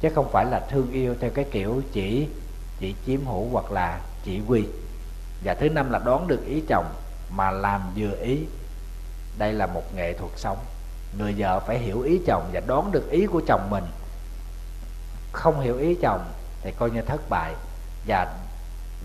[0.00, 2.28] Chứ không phải là thương yêu theo cái kiểu chỉ
[2.78, 4.64] chỉ chiếm hữu hoặc là chỉ quy
[5.44, 6.94] và thứ năm là đón được ý chồng
[7.30, 8.46] mà làm vừa ý.
[9.38, 10.58] Đây là một nghệ thuật sống.
[11.18, 13.84] Người vợ phải hiểu ý chồng và đón được ý của chồng mình.
[15.32, 16.24] Không hiểu ý chồng
[16.62, 17.54] thì coi như thất bại.
[18.06, 18.36] Và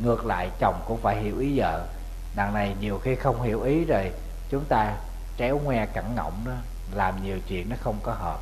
[0.04, 1.88] ngược lại, chồng cũng phải hiểu ý vợ.
[2.36, 4.12] Đằng này nhiều khi không hiểu ý rồi,
[4.50, 4.96] chúng ta
[5.38, 6.52] tréo ngoe cẳng ngọng đó,
[6.94, 8.40] làm nhiều chuyện nó không có hợp.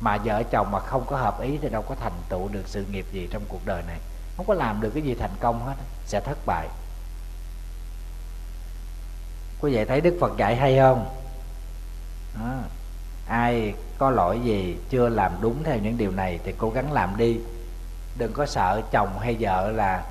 [0.00, 2.84] Mà vợ chồng mà không có hợp ý thì đâu có thành tựu được sự
[2.90, 3.98] nghiệp gì trong cuộc đời này
[4.36, 5.74] không có làm được cái gì thành công hết,
[6.06, 6.68] sẽ thất bại.
[9.60, 11.14] Quý vị thấy đức phật dạy hay không?
[12.38, 12.54] Đó.
[13.26, 17.16] ai có lỗi gì, chưa làm đúng theo những điều này thì cố gắng làm
[17.16, 17.38] đi.
[18.18, 20.04] Đừng có sợ chồng hay vợ là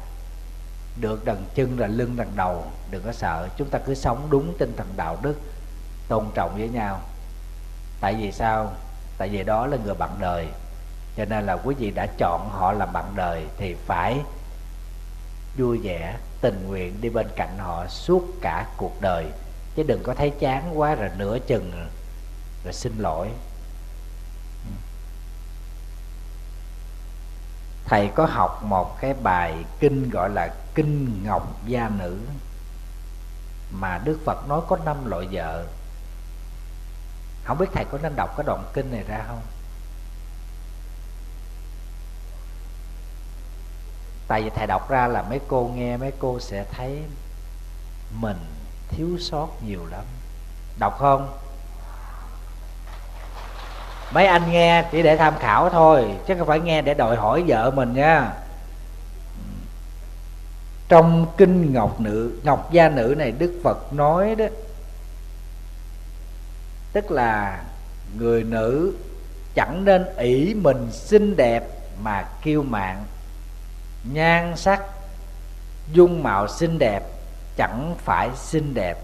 [0.99, 2.65] được đằng chân là lưng đằng đầu.
[2.91, 5.35] Đừng có sợ, chúng ta cứ sống đúng tinh thần đạo đức,
[6.07, 7.01] tôn trọng với nhau.
[8.01, 8.73] Tại vì sao?
[9.17, 10.47] Tại vì đó là người bạn đời
[11.17, 14.19] cho nên là quý vị đã chọn họ làm bạn đời thì phải
[15.57, 19.25] vui vẻ, tình nguyện đi bên cạnh họ suốt cả cuộc đời.
[19.75, 21.71] Chứ đừng có thấy chán quá rồi nửa chừng
[22.63, 23.27] rồi xin lỗi.
[27.85, 32.17] Thầy có học một cái bài kinh gọi là kinh ngọc gia nữ
[33.71, 35.65] mà đức phật nói có năm loại vợ.
[37.43, 39.41] Không biết thầy có nên đọc cái đoạn kinh này ra không?
[44.31, 47.03] Tại vì thầy đọc ra là mấy cô nghe, mấy cô sẽ thấy
[48.19, 48.37] mình
[48.89, 50.03] thiếu sót nhiều lắm.
[50.79, 51.29] Đọc không?
[54.11, 57.43] Mấy anh nghe chỉ để tham khảo thôi, chứ không phải nghe để đòi hỏi
[57.47, 58.33] vợ mình nha.
[60.89, 64.45] Trong kinh ngọc nữ, ngọc gia nữ này đức phật nói đó,
[66.93, 67.63] tức là
[68.17, 68.93] người nữ
[69.55, 71.63] chẳng nên ỷ mình xinh đẹp
[72.03, 73.05] mà kiêu mạng
[74.03, 74.81] nhan sắc,
[75.91, 77.03] dung mạo xinh đẹp,
[77.57, 78.97] chẳng phải xinh đẹp.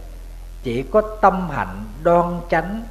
[0.63, 2.83] Chỉ có tâm hạnh đoan chánh,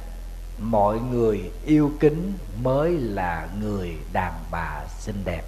[0.59, 5.43] mọi người yêu kính mới là người đàn bà xinh đẹp.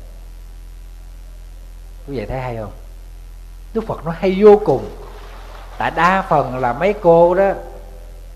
[2.07, 2.71] Quý vị thấy hay không?
[3.73, 4.89] Đức phật nó hay vô cùng.
[5.77, 7.53] Tại đa phần là mấy cô đó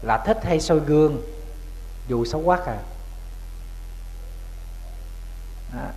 [0.02, 1.22] là thích hay soi gương,
[2.08, 2.78] dù xấu quắc à.
[5.74, 5.88] Đó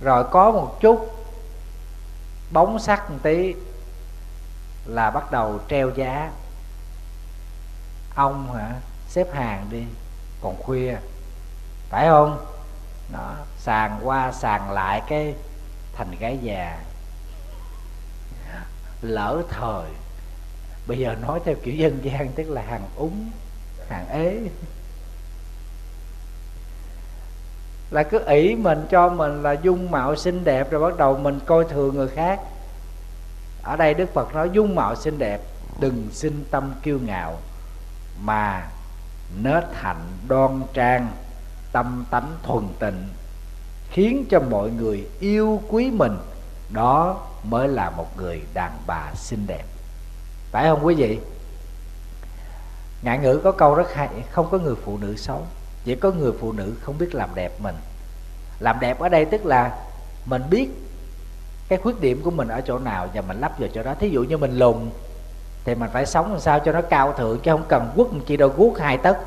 [0.00, 1.14] rồi có một chút
[2.50, 3.54] bóng sắc một tí
[4.86, 6.30] là bắt đầu treo giá.
[8.14, 8.74] Ông hả,
[9.08, 9.84] xếp hàng đi,
[10.42, 10.96] còn khuya.
[11.90, 12.46] Phải không?
[13.12, 15.34] Đó, sàn qua sàn lại cái
[15.94, 16.80] thành gái già.
[19.02, 19.90] Lỡ thời.
[20.86, 23.30] Bây giờ nói theo kiểu dân gian, tức là hàng úng,
[23.88, 24.38] hàng ế.
[27.90, 31.40] Là cứ ỷ mình cho mình là dung mạo xinh đẹp rồi bắt đầu mình
[31.46, 32.40] coi thường người khác.
[33.62, 35.40] Ở đây đức phật nói dung mạo xinh đẹp,
[35.80, 37.38] đừng sinh tâm kiêu ngạo,
[38.22, 38.68] mà
[39.42, 41.08] nết hạnh đoan trang,
[41.72, 43.08] tâm tánh thuần tịnh,
[43.90, 46.18] khiến cho mọi người yêu quý mình.
[46.70, 49.64] Đó mới là một người đàn bà xinh đẹp.
[50.50, 51.18] Phải không quý vị?
[53.02, 55.46] Ngạn ngữ có câu rất hay, không có người phụ nữ xấu
[55.84, 57.74] chỉ có người phụ nữ không biết làm đẹp mình.
[58.60, 59.78] Làm đẹp ở đây tức là
[60.26, 60.68] mình biết
[61.68, 63.94] cái khuyết điểm của mình ở chỗ nào và mình lắp vào chỗ đó.
[64.00, 64.90] Thí dụ như mình lùn,
[65.64, 68.36] thì mình phải sống làm sao cho nó cao thượng, chứ không cần quất chỉ
[68.36, 69.18] đâu guốc hai tấc.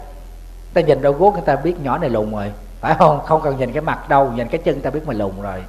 [0.73, 3.25] Ta nhìn đâu guốc người ta biết nhỏ này lùn rồi, phải không?
[3.25, 5.63] Không cần nhìn cái mặt đâu, nhìn cái chân ta biết mình lùn rồi.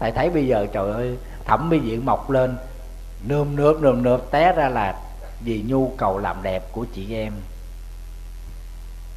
[0.00, 2.56] Thầy thấy bây giờ trời ơi, thẩm mỹ viện mọc lên,
[3.24, 4.94] nơm nớp nơm nớp, té ra là
[5.40, 7.32] vì nhu cầu làm đẹp của chị em.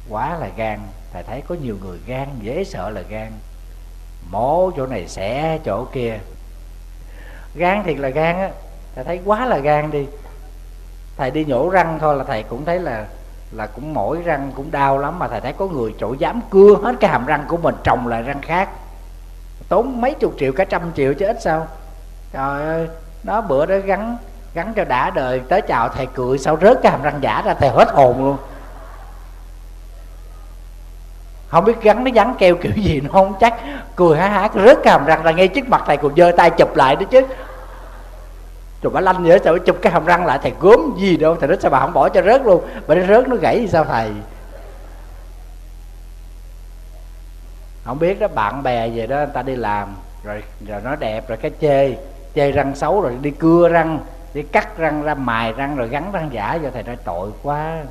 [0.08, 0.78] Quá là gan,
[1.12, 3.32] thầy thấy có nhiều người gan, dễ sợ là gan.
[4.30, 6.18] Mổ chỗ này xẻ chỗ kia.
[7.54, 8.50] Gan thiệt là gan á,
[8.94, 10.06] thầy thấy quá là gan đi.
[11.16, 13.06] Thầy đi nhổ răng thôi là thầy cũng thấy là
[13.52, 16.76] là cũng mỗi răng, cũng đau lắm, mà thầy thấy có người chỗ dám cưa
[16.82, 18.68] hết cái hàm răng của mình, trồng lại răng khác.
[19.68, 21.66] Tốn mấy chục triệu cả trăm triệu chứ ít sao.
[22.32, 22.88] Trời ơi,
[23.22, 24.16] nó bữa đó gắn
[24.54, 27.54] gắn cho đã đời, tới chào thầy cười sao rớt cái hàm răng giả ra,
[27.54, 28.36] thầy hết hồn luôn.
[31.48, 33.54] Không biết gắn nó gắn keo kiểu gì nó không chắc
[33.96, 36.50] cười há há, rớt cái hàm răng ra, ngay trước mặt thầy còn giơ tay
[36.50, 37.20] chụp lại đó chứ.
[38.82, 41.48] Rồi bà lanh vậy sao chụp cái hàm răng lại, thầy gớm gì đâu, thầy
[41.48, 42.64] nói sao bà không bỏ cho rớt luôn.
[42.86, 44.10] Bà nó rớt nó gãy thì sao thầy?
[47.84, 51.28] Không biết đó, bạn bè về đó, người ta đi làm, rồi rồi nó đẹp,
[51.28, 51.96] rồi cái chê
[52.34, 53.98] chê răng xấu, rồi đi cưa răng
[54.34, 57.82] đi cắt răng ra, mài răng rồi gắn răng giả cho thầy nói, tội quá.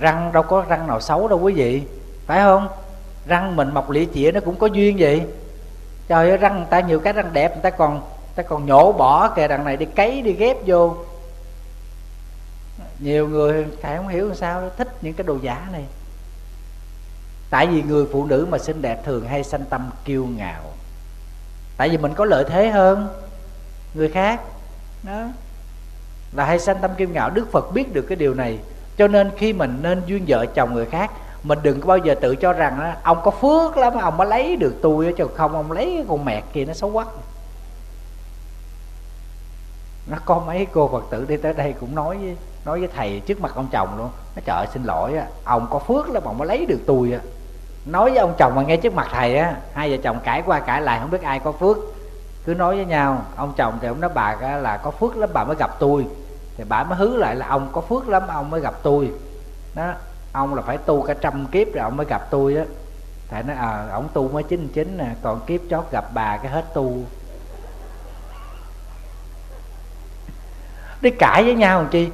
[0.00, 1.82] Răng đâu có răng nào xấu đâu quý vị.
[2.26, 2.68] Phải không?
[3.26, 5.26] Răng mình mọc lĩa chĩa nó cũng có duyên vậy.
[6.08, 8.66] Trời ơi, răng người ta nhiều cái răng đẹp, người ta còn, người ta còn
[8.66, 10.96] nhổ bỏ kìa đằng này đi cấy, đi ghép vô.
[12.98, 15.84] Nhiều người, thầy không hiểu sao, thích những cái đồ giả này.
[17.50, 20.62] Tại vì người phụ nữ mà xinh đẹp thường hay sanh tâm kiêu ngạo.
[21.76, 23.08] Tại vì mình có lợi thế hơn
[23.94, 24.40] người khác
[25.02, 25.24] đó.
[26.32, 28.58] Là hay sanh tâm kiêu ngạo đức phật biết được cái điều này.
[28.98, 31.10] Cho nên khi mình nên duyên vợ chồng người khác
[31.42, 34.26] mình đừng có bao giờ tự cho rằng đó, ông có phước lắm ông mới
[34.26, 37.04] lấy được tôi chứ không ông lấy cái con mẹt kia nó xấu quá.
[40.06, 43.20] Nó có mấy cô phật tử đi tới đây cũng nói với nói với thầy
[43.26, 44.10] trước mặt ông chồng luôn.
[44.36, 47.20] Nó trời xin lỗi á ông có phước lắm ông mới lấy được tôi á.
[47.86, 50.60] Nói với ông chồng mà nghe trước mặt thầy á hai vợ chồng cãi qua
[50.60, 51.76] cãi lại không biết ai có phước
[52.44, 55.44] cứ nói với nhau, ông chồng thì ông nói bà là có phước lắm, bà
[55.44, 56.06] mới gặp tôi.
[56.56, 59.12] Thì bà mới hứa lại là, ông có phước lắm, ông mới gặp tôi.
[59.74, 59.94] Đó,
[60.32, 62.64] ông là phải tu cả trăm kiếp rồi ông mới gặp tôi á.
[63.28, 66.36] Thầy nói à ờ, ông tu mới chín chín nè, còn kiếp chót gặp bà
[66.36, 67.04] cái hết tu.
[71.00, 72.10] Đi cãi với nhau làm chi?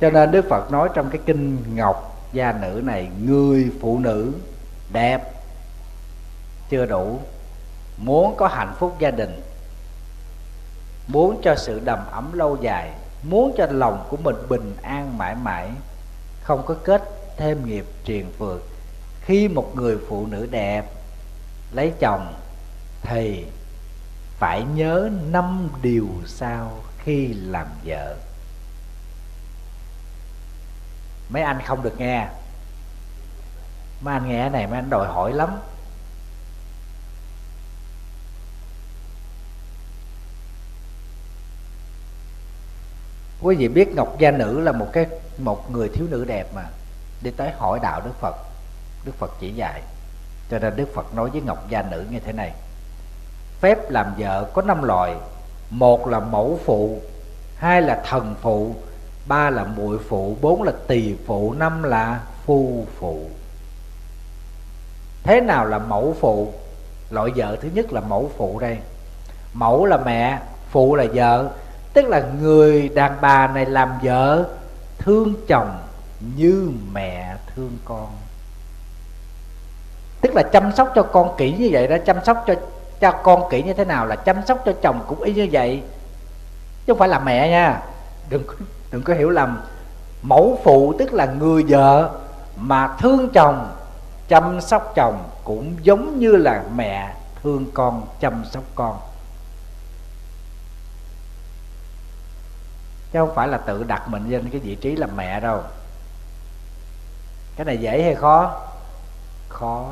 [0.00, 4.32] Cho nên đức phật nói trong cái kinh ngọc gia nữ này, người phụ nữ,
[4.92, 5.20] đẹp,
[6.68, 7.20] chưa đủ,
[7.96, 9.40] muốn có hạnh phúc gia đình,
[11.06, 12.90] muốn cho sự đầm ấm lâu dài,
[13.22, 15.70] muốn cho lòng của mình bình an mãi mãi,
[16.42, 17.02] không có kết
[17.36, 18.62] thêm nghiệp triền phượt
[19.20, 20.84] khi một người phụ nữ đẹp
[21.72, 22.34] lấy chồng,
[23.02, 23.44] thì
[24.38, 28.16] phải nhớ năm điều sau khi làm vợ
[31.28, 32.28] mấy anh không được nghe.
[34.00, 35.58] Mấy anh nghe này, mấy anh đòi hỏi lắm.
[43.42, 45.06] Quý vị biết ngọc gia nữ là một cái,
[45.38, 46.64] một người thiếu nữ đẹp mà.
[47.22, 48.34] Đi tới hỏi đạo đức phật
[49.04, 49.82] đức phật chỉ dạy.
[50.50, 52.52] Cho nên đức phật nói với ngọc gia nữ như thế này.
[53.60, 55.14] Phép làm vợ có năm loại
[55.70, 57.02] một là mẫu phụ,
[57.56, 58.76] hai là thần phụ
[59.26, 63.20] ba là muội phụ, bốn là tỳ phụ, năm là phu phụ.
[65.22, 66.52] Thế nào là mẫu phụ?
[67.10, 68.78] Loại vợ thứ nhất là mẫu phụ đây.
[69.52, 70.38] Mẫu là mẹ,
[70.70, 71.50] phụ là vợ.
[71.92, 74.44] Tức là người đàn bà này làm vợ,
[74.98, 75.78] thương chồng
[76.36, 78.08] như mẹ thương con.
[80.20, 82.54] Tức là chăm sóc cho con kỹ như vậy đó, chăm sóc cho
[83.00, 85.82] cho con kỹ như thế nào là chăm sóc cho chồng cũng y như vậy.
[86.86, 87.82] Chứ không phải là mẹ nha.
[88.28, 88.42] Đừng
[88.94, 89.62] đừng có hiểu lầm.
[90.22, 92.10] Mẫu phụ tức là người vợ
[92.56, 93.72] mà thương chồng,
[94.28, 98.98] chăm sóc chồng cũng giống như là mẹ thương con, chăm sóc con.
[103.12, 105.60] Chứ không phải là tự đặt mình lên cái vị trí làm mẹ đâu.
[107.56, 108.60] Cái này dễ hay khó?
[109.48, 109.90] Khó.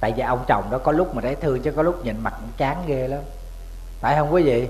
[0.00, 2.34] Tại vì ông chồng đó có lúc mà thấy thương chứ có lúc nhìn mặt
[2.40, 3.20] cũng chán ghê lắm.
[4.00, 4.68] Phải không quý vị?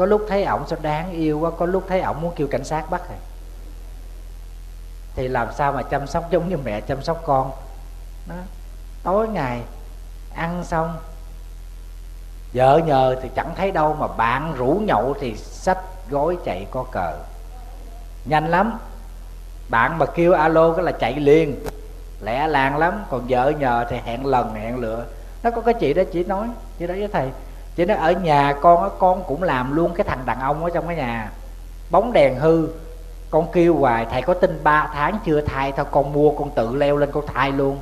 [0.00, 2.64] Có lúc thấy ổng sao đáng yêu quá, có lúc thấy ổng muốn kêu cảnh
[2.64, 3.18] sát bắt rồi
[5.14, 7.50] thì làm sao mà chăm sóc giống như mẹ chăm sóc con?
[8.28, 8.34] Đó.
[9.02, 9.60] tối ngày
[10.34, 10.96] ăn xong,
[12.54, 15.78] vợ nhờ thì chẳng thấy đâu mà bạn rủ nhậu thì sách
[16.10, 17.16] gối chạy có cờ.
[18.24, 18.78] Nhanh lắm,
[19.68, 21.64] bạn mà kêu alo cái là chạy liền.
[22.20, 25.04] Lẹ làng lắm, còn vợ nhờ thì hẹn lần hẹn lựa.
[25.42, 27.28] Nó có cái chị đó chỉ nói, chị đó với thầy
[27.76, 30.86] chứ nó ở nhà con con cũng làm luôn cái thằng đàn ông ở trong
[30.86, 31.30] cái nhà.
[31.90, 32.68] Bóng đèn hư,
[33.30, 36.74] con kêu hoài, thầy có tin 3 tháng chưa thai thôi, con mua, con tự
[36.74, 37.78] leo lên con thai luôn.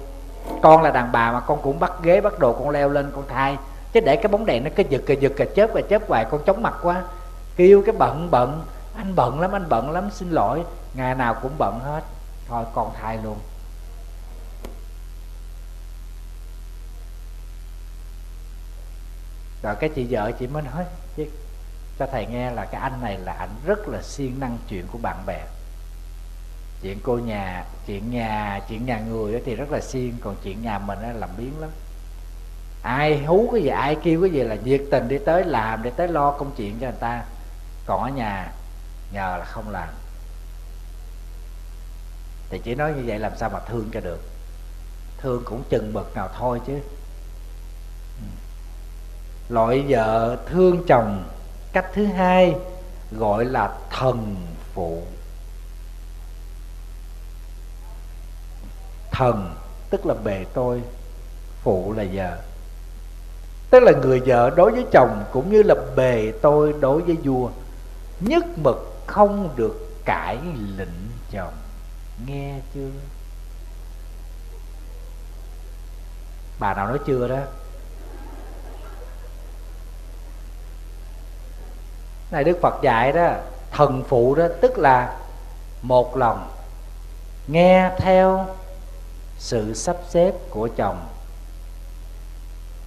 [0.62, 3.24] Con là đàn bà mà con cũng bắt ghế, bắt đồ con leo lên con
[3.28, 3.56] thai
[3.92, 6.24] chứ để cái bóng đèn nó cứ giật cái giật cái chớp cái chớp hoài,
[6.30, 7.02] con chóng mặt quá.
[7.56, 8.62] Kêu cái bận bận.
[8.96, 10.62] Anh bận lắm, anh bận lắm, xin lỗi.
[10.94, 12.00] Ngày nào cũng bận hết.
[12.48, 13.36] Thôi, con thai luôn.
[19.62, 20.84] Rồi cái chị vợ chị mới nói
[21.16, 21.26] chứ
[21.98, 24.98] cho thầy nghe là cái anh này là anh rất là siêng năng chuyện của
[24.98, 25.46] bạn bè.
[26.82, 30.78] Chuyện cô nhà, chuyện nhà chuyện nhà người thì rất là siêng, còn chuyện nhà
[30.78, 31.70] mình là làm biến lắm.
[32.82, 35.90] Ai hú cái gì, ai kêu cái gì là nhiệt tình đi tới làm, để
[35.90, 37.24] tới lo công chuyện cho người ta.
[37.86, 38.52] Còn ở nhà,
[39.12, 39.88] nhờ là không làm.
[42.50, 44.20] Thì chỉ nói như vậy làm sao mà thương cho được.
[45.18, 46.78] Thương cũng chừng mực nào thôi chứ
[49.48, 51.24] loại vợ thương chồng,
[51.72, 52.54] cách thứ hai
[53.12, 54.36] gọi là thần
[54.74, 55.02] phụ.
[59.10, 59.54] Thần,
[59.90, 60.82] tức là bề tôi,
[61.62, 62.38] phụ là vợ.
[63.70, 67.50] Tức là người vợ đối với chồng cũng như là bề tôi đối với vua.
[68.20, 70.38] Nhất mực không được cãi
[70.76, 70.88] lệnh
[71.30, 71.54] chồng.
[72.26, 72.90] Nghe chưa?
[76.58, 77.40] Bà nào nói chưa đó?
[82.30, 83.34] Này, đức phật dạy đó,
[83.70, 85.16] thần phụ đó, tức là
[85.82, 86.50] một lòng
[87.46, 88.46] nghe theo
[89.38, 91.06] sự sắp xếp của chồng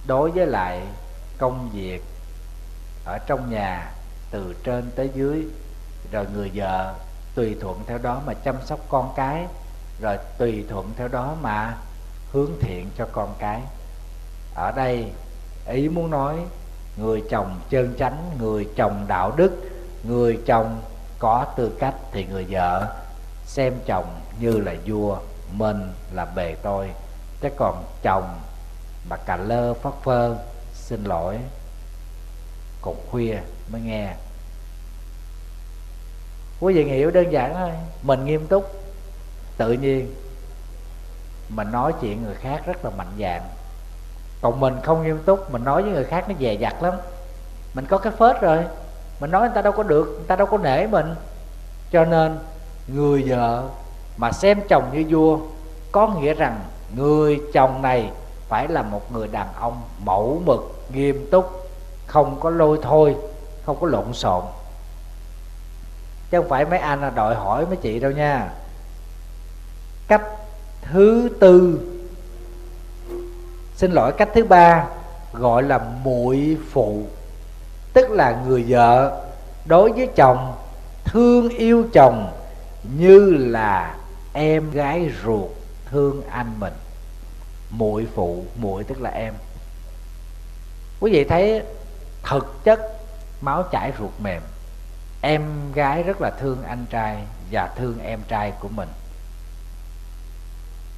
[0.06, 0.82] đối với lại
[1.38, 2.04] công việc
[3.04, 3.92] ở trong nhà
[4.30, 5.46] từ trên tới dưới.
[6.12, 6.94] Rồi người vợ
[7.34, 9.46] tùy thuận theo đó mà chăm sóc con cái,
[10.00, 11.76] rồi tùy thuận theo đó mà
[12.32, 13.60] hướng thiện cho con cái.
[14.54, 15.12] Ở đây
[15.66, 16.36] ý muốn nói
[16.96, 19.52] người chồng chân chánh, người chồng đạo đức,
[20.02, 20.80] người chồng
[21.18, 22.96] có tư cách thì người vợ.
[23.46, 25.18] Xem chồng như là vua,
[25.52, 26.90] mình là bề tôi.
[27.40, 28.40] Chứ còn chồng
[29.08, 30.36] mà cà lơ phất phơ,
[30.74, 31.38] xin lỗi.
[32.80, 33.38] Cục khuya
[33.68, 34.14] mới nghe.
[36.60, 37.70] Quý vị hiểu đơn giản thôi,
[38.02, 38.72] mình nghiêm túc,
[39.56, 40.14] tự nhiên
[41.48, 43.48] mình nói chuyện người khác rất là mạnh dạng
[44.42, 46.94] còn mình không nghiêm túc, mình nói với người khác nó dè dặt lắm.
[47.74, 48.58] Mình có cái phết rồi.
[49.20, 51.14] Mình nói người ta đâu có được, người ta đâu có nể mình.
[51.92, 52.38] Cho nên,
[52.86, 53.62] người vợ
[54.16, 55.38] mà xem chồng như vua,
[55.92, 56.60] có nghĩa rằng
[56.96, 58.10] người chồng này
[58.48, 60.60] phải là một người đàn ông mẫu mực,
[60.92, 61.68] nghiêm túc,
[62.06, 63.16] không có lôi thôi,
[63.66, 64.42] không có lộn xộn.
[66.30, 68.52] Chứ không phải mấy anh là đòi hỏi mấy chị đâu nha.
[70.08, 70.22] Cách
[70.82, 71.80] thứ tư
[73.76, 74.86] xin lỗi cách thứ ba,
[75.32, 77.06] gọi là muội phụ,
[77.92, 79.22] tức là người vợ
[79.64, 80.54] đối với chồng,
[81.04, 82.32] thương yêu chồng
[82.98, 83.96] như là
[84.32, 85.50] em gái ruột
[85.90, 86.72] thương anh mình.
[87.70, 89.34] Muội phụ, muội tức là em.
[91.00, 91.62] Quý vị thấy
[92.22, 92.80] thực chất
[93.40, 94.42] máu chảy ruột mềm.
[95.20, 98.88] Em gái rất là thương anh trai và thương em trai của mình.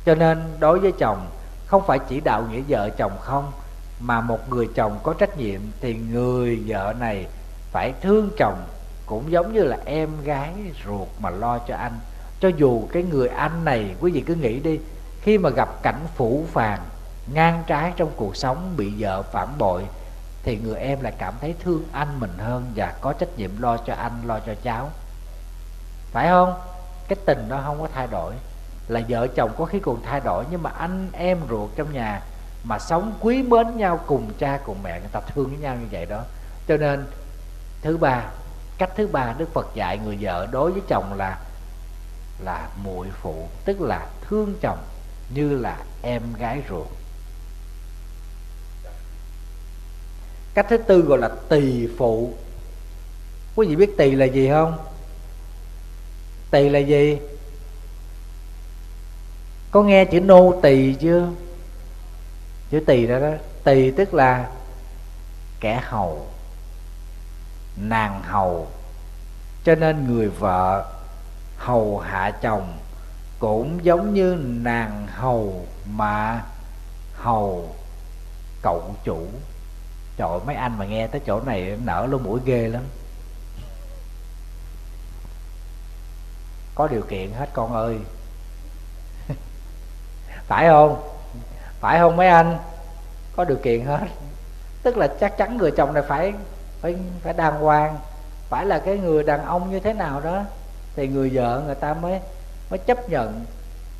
[0.06, 1.26] Cho nên đối với chồng
[1.66, 3.52] không phải chỉ đạo nghĩa vợ chồng không,
[4.00, 7.26] mà một người chồng có trách nhiệm thì người vợ này
[7.72, 8.64] phải thương chồng,
[9.06, 10.52] cũng giống như là em gái
[10.86, 11.98] ruột mà lo cho anh.
[12.40, 14.80] Cho dù cái người anh này, quý vị cứ nghĩ đi,
[15.20, 16.80] khi mà gặp cảnh phủ phàng,
[17.32, 19.84] ngang trái trong cuộc sống, bị vợ phản bội,
[20.42, 23.76] thì người em lại cảm thấy thương anh mình hơn và có trách nhiệm lo
[23.76, 24.90] cho anh, lo cho cháu.
[26.12, 26.54] Phải không?
[27.08, 28.34] Cái tình đó không có thay đổi
[28.88, 32.22] là vợ chồng có khi còn thay đổi, nhưng mà anh em ruột trong nhà
[32.64, 35.86] mà sống quý mến nhau, cùng cha, cùng mẹ, người ta thương với nhau như
[35.90, 36.22] vậy đó.
[36.68, 37.06] Cho nên,
[37.82, 38.24] thứ ba,
[38.78, 41.38] cách thứ ba đức phật dạy người vợ đối với chồng là
[42.44, 44.78] là muội phụ, tức là thương chồng
[45.34, 46.86] như là em gái ruột.
[50.54, 52.34] Cách thứ tư gọi là tỳ phụ.
[53.56, 54.78] Quý vị biết tỳ là gì không?
[56.50, 57.18] Tỳ là gì?
[59.74, 61.28] Có nghe chữ nô tỳ chưa?
[62.70, 63.30] Chữ tỳ đó đó.
[63.64, 64.48] Tỳ tức là
[65.60, 66.26] kẻ hầu,
[67.76, 68.68] nàng hầu.
[69.64, 70.92] Cho nên người vợ
[71.56, 72.78] hầu hạ chồng
[73.38, 76.44] cũng giống như nàng hầu mà
[77.14, 77.74] hầu
[78.62, 79.26] cậu chủ.
[80.16, 82.82] Trời, mấy anh mà nghe tới chỗ này nở lỗ mũi ghê lắm.
[86.74, 87.98] Có điều kiện hết con ơi
[90.46, 91.02] phải không?
[91.80, 92.58] Phải không mấy anh?
[93.36, 94.06] Có điều kiện hết.
[94.82, 96.32] Tức là chắc chắn người chồng này phải
[96.80, 97.98] phải phải đàng hoàng.
[98.48, 100.42] Phải là cái người đàn ông như thế nào đó,
[100.96, 102.20] thì người vợ người ta mới
[102.70, 103.44] mới chấp nhận,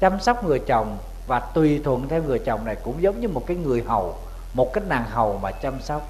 [0.01, 0.99] chăm sóc người chồng.
[1.27, 4.15] Và tùy thuận theo người chồng này cũng giống như một cái người hầu,
[4.55, 6.09] một cái nàng hầu mà chăm sóc.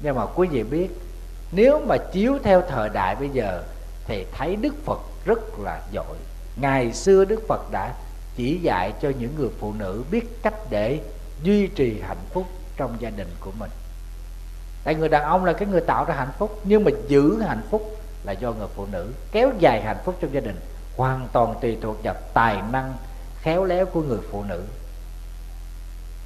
[0.00, 0.88] Nhưng mà quý vị biết,
[1.52, 3.62] nếu mà chiếu theo thời đại bây giờ,
[4.04, 6.16] thì thấy đức phật rất là giỏi.
[6.56, 7.92] Ngày xưa đức phật đã
[8.36, 11.00] chỉ dạy cho những người phụ nữ biết cách để
[11.42, 13.70] duy trì hạnh phúc trong gia đình của mình.
[14.84, 17.62] Tại người đàn ông là cái người tạo ra hạnh phúc, nhưng mà giữ hạnh
[17.70, 20.60] phúc là do người phụ nữ kéo dài hạnh phúc trong gia đình,
[20.96, 22.94] hoàn toàn tùy thuộc vào tài năng
[23.42, 24.64] khéo léo của người phụ nữ.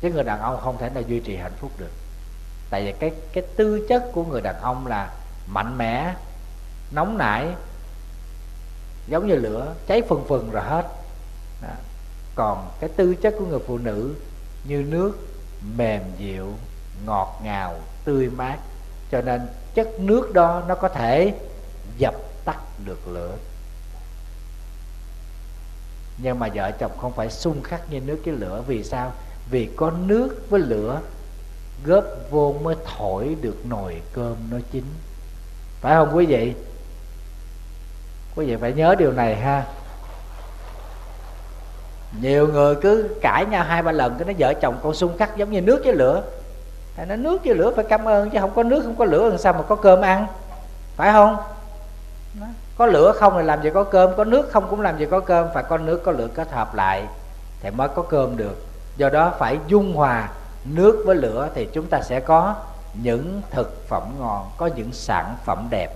[0.00, 1.90] Chứ người đàn ông không thể nào duy trì hạnh phúc được.
[2.70, 5.10] Tại vì cái cái tư chất của người đàn ông là
[5.46, 6.14] mạnh mẽ,
[6.90, 7.46] nóng nảy,
[9.06, 10.86] giống như lửa, cháy phừng phừng rồi hết.
[11.62, 11.68] Đó
[12.36, 14.14] còn cái tư chất của người phụ nữ
[14.64, 15.12] như nước,
[15.76, 16.52] mềm dịu,
[17.06, 18.58] ngọt ngào, tươi mát.
[19.10, 19.40] Cho nên
[19.74, 21.34] chất nước đó nó có thể
[21.98, 22.14] dập
[22.44, 23.36] tắt được lửa.
[26.18, 28.62] Nhưng mà vợ chồng không phải xung khắc như nước với lửa.
[28.66, 29.12] Vì sao?
[29.50, 31.00] Vì có nước với lửa
[31.84, 34.84] góp vô mới thổi được nồi cơm nó chín.
[35.80, 36.54] Phải không quý vị?
[38.36, 39.66] Quý vị phải nhớ điều này ha
[42.20, 45.36] nhiều người cứ cãi nhau hai ba lần, cái nó vợ chồng con xung khắc
[45.36, 46.22] giống như nước với lửa.
[46.96, 49.28] Tại nó nước với lửa phải cảm ơn, chứ không có nước, không có lửa
[49.28, 50.26] làm sao mà có cơm ăn.
[50.96, 51.36] Phải không?
[52.78, 55.20] Có lửa không thì làm gì có cơm, có nước không cũng làm gì có
[55.20, 57.02] cơm phải có nước có lửa kết hợp lại
[57.60, 58.66] thì mới có cơm được.
[58.96, 60.28] Do đó phải dung hòa
[60.64, 62.54] nước với lửa thì chúng ta sẽ có
[63.02, 65.88] những thực phẩm ngon, có những sản phẩm đẹp.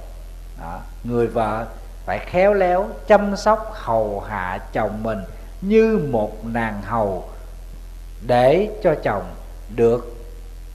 [0.60, 0.78] Đó.
[1.04, 1.64] người vợ
[2.06, 5.18] phải khéo léo chăm sóc hầu hạ chồng mình
[5.60, 7.28] như một nàng hầu
[8.26, 9.34] để cho chồng
[9.76, 10.16] được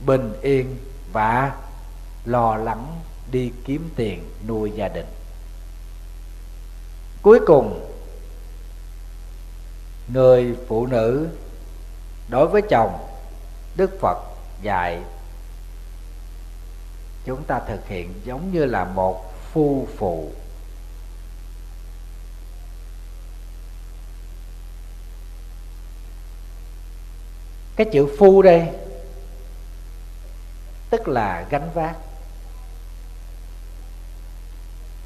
[0.05, 0.77] bình yên
[1.11, 1.55] và
[2.25, 5.05] lo lắng đi kiếm tiền nuôi gia đình.
[7.21, 7.95] Cuối cùng,
[10.13, 11.27] người phụ nữ
[12.29, 13.07] đối với chồng,
[13.75, 14.17] đức phật
[14.61, 15.01] dạy,
[17.25, 20.31] chúng ta thực hiện giống như là một phu phụ.
[27.76, 28.67] Cái chữ phu đây
[30.89, 31.95] tức là gánh vác.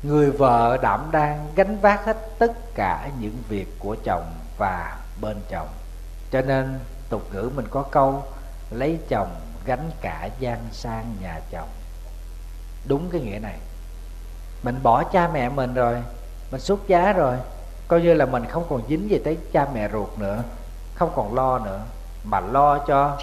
[0.03, 5.37] Người vợ đảm đang gánh vác hết tất cả những việc của chồng và bên
[5.49, 5.67] chồng.
[6.31, 8.23] Cho nên tục ngữ mình có câu,
[8.71, 11.69] lấy chồng gánh cả gian sang nhà chồng.
[12.87, 13.57] Đúng cái nghĩa này.
[14.63, 15.95] Mình bỏ cha mẹ mình rồi,
[16.51, 17.37] mình xuất giá rồi,
[17.87, 20.43] coi như là mình không còn dính gì tới cha mẹ ruột nữa,
[20.95, 21.81] không còn lo nữa
[22.23, 23.17] mà lo cho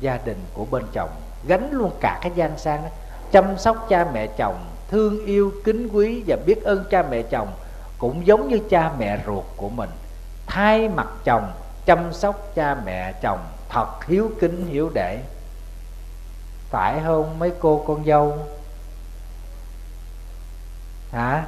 [0.00, 1.10] gia đình của bên chồng,
[1.46, 2.88] gánh luôn cả cái gian sang đó.
[3.32, 7.48] chăm sóc cha mẹ chồng, thương yêu, kính quý và biết ơn cha mẹ chồng
[7.98, 9.90] cũng giống như cha mẹ ruột của mình.
[10.46, 11.52] Thay mặt chồng,
[11.86, 15.22] chăm sóc cha mẹ chồng thật hiếu kính, hiếu để.
[16.70, 18.46] Phải không mấy cô con dâu?
[21.12, 21.46] Hả?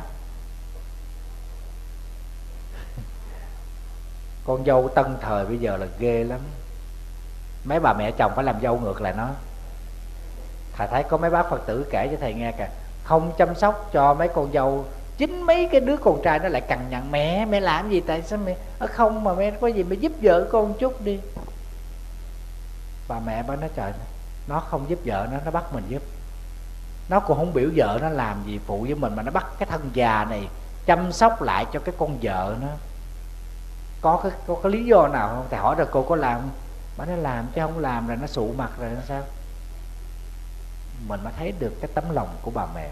[4.47, 6.41] Con dâu tân thời bây giờ là ghê lắm
[7.67, 9.29] mấy bà mẹ chồng phải làm dâu ngược lại nó.
[10.77, 12.69] Thầy thấy có mấy bác phật tử kể cho thầy nghe kìa,
[13.05, 14.85] không chăm sóc cho mấy con dâu,
[15.17, 18.23] chính mấy cái đứa con trai nó lại cằn nhằn, mẹ mẹ làm gì tại
[18.23, 18.57] sao mẹ?
[18.79, 21.21] Ở không mà mẹ, có gì mẹ giúp vợ con chút đi.
[23.09, 23.93] Bà mẹ bà nói, trời,
[24.49, 26.03] nó không giúp vợ nó nó bắt mình giúp.
[27.09, 29.69] Nó cũng không biểu vợ nó làm gì phụ với mình mà nó bắt cái
[29.71, 30.49] thân già này
[30.87, 32.69] chăm sóc lại cho cái con vợ nó.
[34.01, 35.47] Có cái có cái lý do nào không?
[35.51, 36.41] Thầy hỏi rồi, cô có làm
[36.97, 39.23] bà nó làm chứ không làm rồi nó sụ mặt rồi nó sao?
[41.09, 42.91] Mình mới thấy được cái tấm lòng của bà mẹ.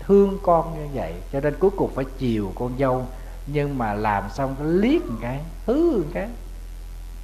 [0.00, 3.06] Thương con như vậy, cho nên cuối cùng phải chiều con dâu.
[3.46, 6.28] Nhưng mà làm xong cái liếc một cái, hứ một cái,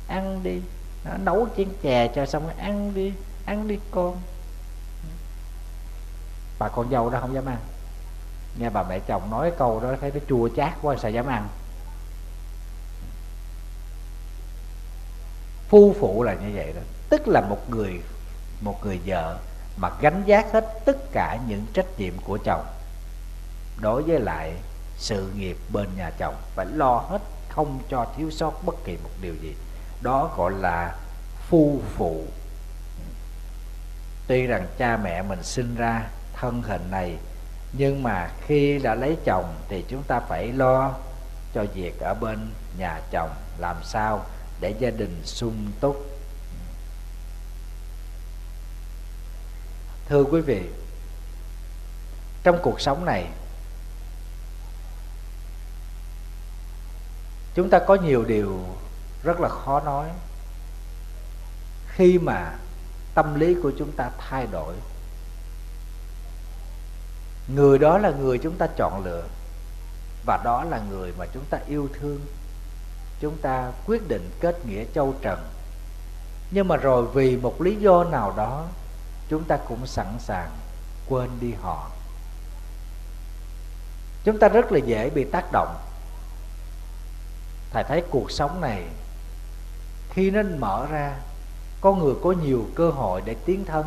[0.09, 0.61] ăn đi.
[1.05, 3.13] Nó nấu chén chè cho xong rồi ăn đi
[3.47, 4.17] ăn đi con.
[6.59, 7.59] Bà con dâu đó không dám ăn.
[8.59, 11.49] Nghe bà mẹ chồng nói câu đó, thấy nó chua chát quá, sao dám ăn?
[15.71, 16.81] Phu phụ là như vậy đó.
[17.09, 18.01] Tức là một người
[18.61, 19.39] một người vợ
[19.77, 22.67] mà gánh vác hết tất cả những trách nhiệm của chồng.
[23.81, 24.53] Đối với lại
[24.97, 29.11] sự nghiệp bên nhà chồng phải lo hết, không cho thiếu sót bất kỳ một
[29.21, 29.55] điều gì.
[30.03, 30.95] Đó gọi là
[31.49, 32.25] phu phụ.
[34.27, 37.17] Tuy rằng cha mẹ mình sinh ra thân hình này,
[37.73, 40.95] nhưng mà khi đã lấy chồng thì chúng ta phải lo
[41.55, 44.25] cho việc ở bên nhà chồng làm sao
[44.61, 46.07] để gia đình sung túc.
[50.09, 50.63] Thưa quý vị,
[52.43, 53.27] trong cuộc sống này,
[57.55, 58.65] chúng ta có nhiều điều
[59.23, 60.09] rất là khó nói.
[61.89, 62.59] Khi mà
[63.15, 64.75] tâm lý của chúng ta thay đổi,
[67.49, 69.25] người đó là người chúng ta chọn lựa
[70.27, 72.21] và đó là người mà chúng ta yêu thương
[73.21, 75.39] chúng ta quyết định kết nghĩa châu trần.
[76.51, 78.67] Nhưng mà rồi vì một lý do nào đó,
[79.29, 80.51] chúng ta cũng sẵn sàng
[81.09, 81.91] quên đi họ.
[84.25, 85.77] Chúng ta rất là dễ bị tác động.
[87.71, 88.85] Thầy thấy cuộc sống này,
[90.11, 91.17] khi nó mở ra,
[91.81, 93.87] con người có nhiều cơ hội để tiến thân.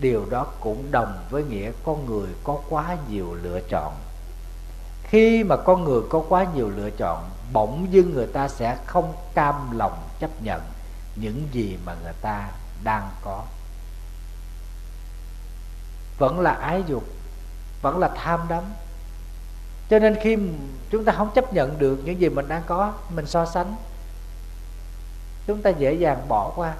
[0.00, 3.94] Điều đó cũng đồng với nghĩa con người có quá nhiều lựa chọn.
[5.02, 9.12] Khi mà con người có quá nhiều lựa chọn bỗng dưng người ta sẽ không
[9.34, 10.62] cam lòng chấp nhận
[11.16, 12.48] những gì mà người ta
[12.84, 13.44] đang có.
[16.18, 17.04] Vẫn là ái dục,
[17.82, 18.64] vẫn là tham đắm.
[19.90, 20.36] Cho nên khi
[20.90, 23.76] chúng ta không chấp nhận được những gì mình đang có, mình so sánh,
[25.46, 26.74] chúng ta dễ dàng bỏ qua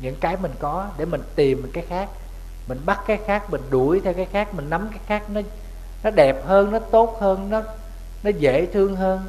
[0.00, 2.08] những cái mình có để mình tìm cái khác,
[2.68, 5.40] mình bắt cái khác, mình đuổi theo cái khác, mình nắm cái khác, nó
[6.02, 7.62] nó đẹp hơn, nó tốt hơn, nó
[8.22, 9.28] nó dễ thương hơn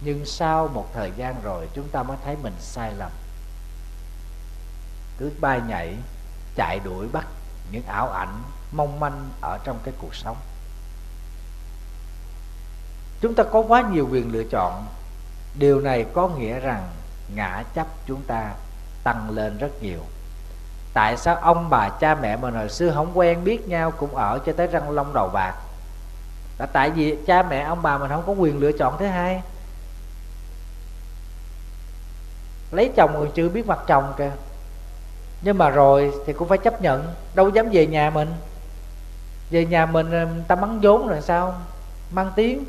[0.00, 3.10] nhưng sau một thời gian rồi, chúng ta mới thấy mình sai lầm.
[5.18, 5.94] Cứ bay nhảy,
[6.56, 7.26] chạy đuổi bắt
[7.70, 8.42] những ảo ảnh
[8.72, 10.36] mong manh ở trong cái cuộc sống.
[13.20, 14.86] Chúng ta có quá nhiều quyền lựa chọn.
[15.54, 16.88] Điều này có nghĩa rằng
[17.34, 18.54] ngã chấp chúng ta
[19.04, 20.00] tăng lên rất nhiều.
[20.94, 24.38] Tại sao ông bà cha mẹ mình hồi xưa không quen biết nhau cũng ở
[24.46, 25.54] cho tới răng long đầu bạc?
[26.58, 29.42] Là tại vì cha mẹ ông bà mình không có quyền lựa chọn thứ hai.
[32.70, 34.30] Lấy chồng còn chưa biết mặt chồng kìa.
[35.42, 38.28] Nhưng mà rồi thì cũng phải chấp nhận, đâu dám về nhà mình.
[39.50, 41.54] Về nhà mình ờ, ta mắng vốn rồi sao?
[42.10, 42.64] Mang tiếng.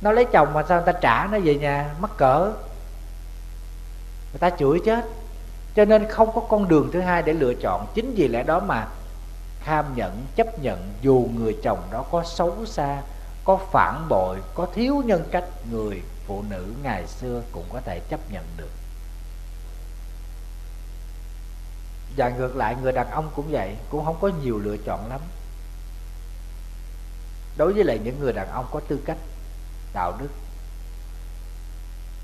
[0.00, 2.52] Nó lấy chồng mà sao người ta trả nó về nhà, mắc cỡ.
[4.32, 5.04] Người ta chửi chết.
[5.76, 7.86] Cho nên không có con đường thứ hai để lựa chọn.
[7.94, 8.86] Chính vì lẽ đó mà
[9.64, 13.02] tham nhận, chấp nhận dù người chồng đó có xấu xa,
[13.44, 18.00] có phản bội, có thiếu nhân cách, người phụ nữ ngày xưa cũng có thể
[18.10, 18.70] chấp nhận được.
[22.16, 25.20] Và ngược lại, người đàn ông cũng vậy, cũng không có nhiều lựa chọn lắm.
[27.56, 29.16] Đối với lại những người đàn ông có tư cách,
[29.94, 30.28] đạo đức.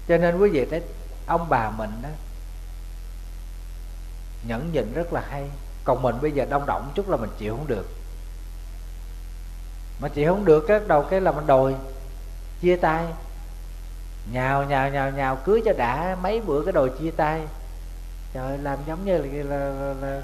[0.09, 0.83] Cho nên quý vị thấy,
[1.27, 2.09] ông bà mình đó,
[4.47, 5.51] nhẫn nhịn rất là hay.
[5.85, 7.87] Còn mình bây giờ đông động chút là mình chịu không được.
[10.01, 11.75] Mà chịu không được cái đầu cái là mình đòi,
[12.61, 13.07] chia tay.
[14.33, 17.41] Nhào nhào nhào nhào, cưới cho đã mấy bữa cái đòi chia tay
[18.33, 20.23] trời làm giống như là, là, là, là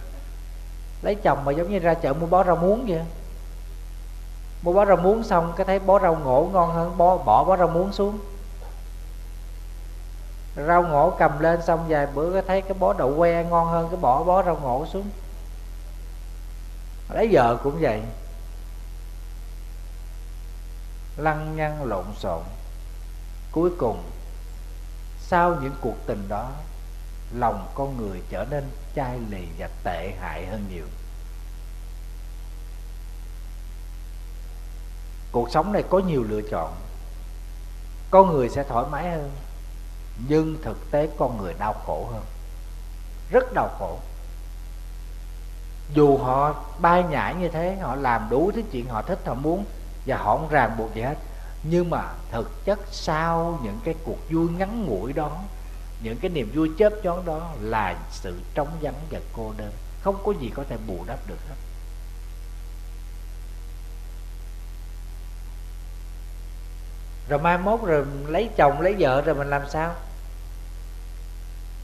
[1.02, 3.02] lấy chồng mà giống như ra chợ mua bó rau muống vậy.
[4.62, 7.56] Mua bó rau muống xong cái thấy bó rau ngổ ngon hơn bó bỏ bó
[7.56, 8.18] rau muống xuống.
[10.66, 13.88] Rau ngổ cầm lên xong vài bữa cái thấy cái bó đậu que ngon hơn
[13.90, 15.10] cái bỏ bó rau ngổ xuống.
[17.10, 18.02] Lấy vợ cũng vậy.
[21.16, 22.42] Lăng nhăng lộn xộn.
[23.52, 24.02] Cuối cùng
[25.18, 26.50] sau những cuộc tình đó
[27.34, 28.64] lòng con người trở nên
[28.96, 30.84] chai lì và tệ hại hơn nhiều.
[35.32, 36.74] Cuộc sống này có nhiều lựa chọn.
[38.10, 39.30] Con người sẽ thoải mái hơn,
[40.28, 42.22] nhưng thực tế con người đau khổ hơn.
[43.30, 43.98] Rất đau khổ.
[45.94, 49.64] Dù họ bay nhảy như thế, họ làm đủ thứ chuyện họ thích, họ muốn
[50.06, 51.16] và họ không ràng buộc gì hết.
[51.62, 55.30] Nhưng mà thực chất sau những cái cuộc vui ngắn ngủi đó
[56.02, 59.72] những cái niềm vui chớp nhoáng đó là sự trống vắng và cô đơn.
[60.02, 61.54] Không có gì có thể bù đắp được hết.
[67.28, 69.94] Rồi mai mốt rồi lấy chồng lấy vợ rồi mình làm sao?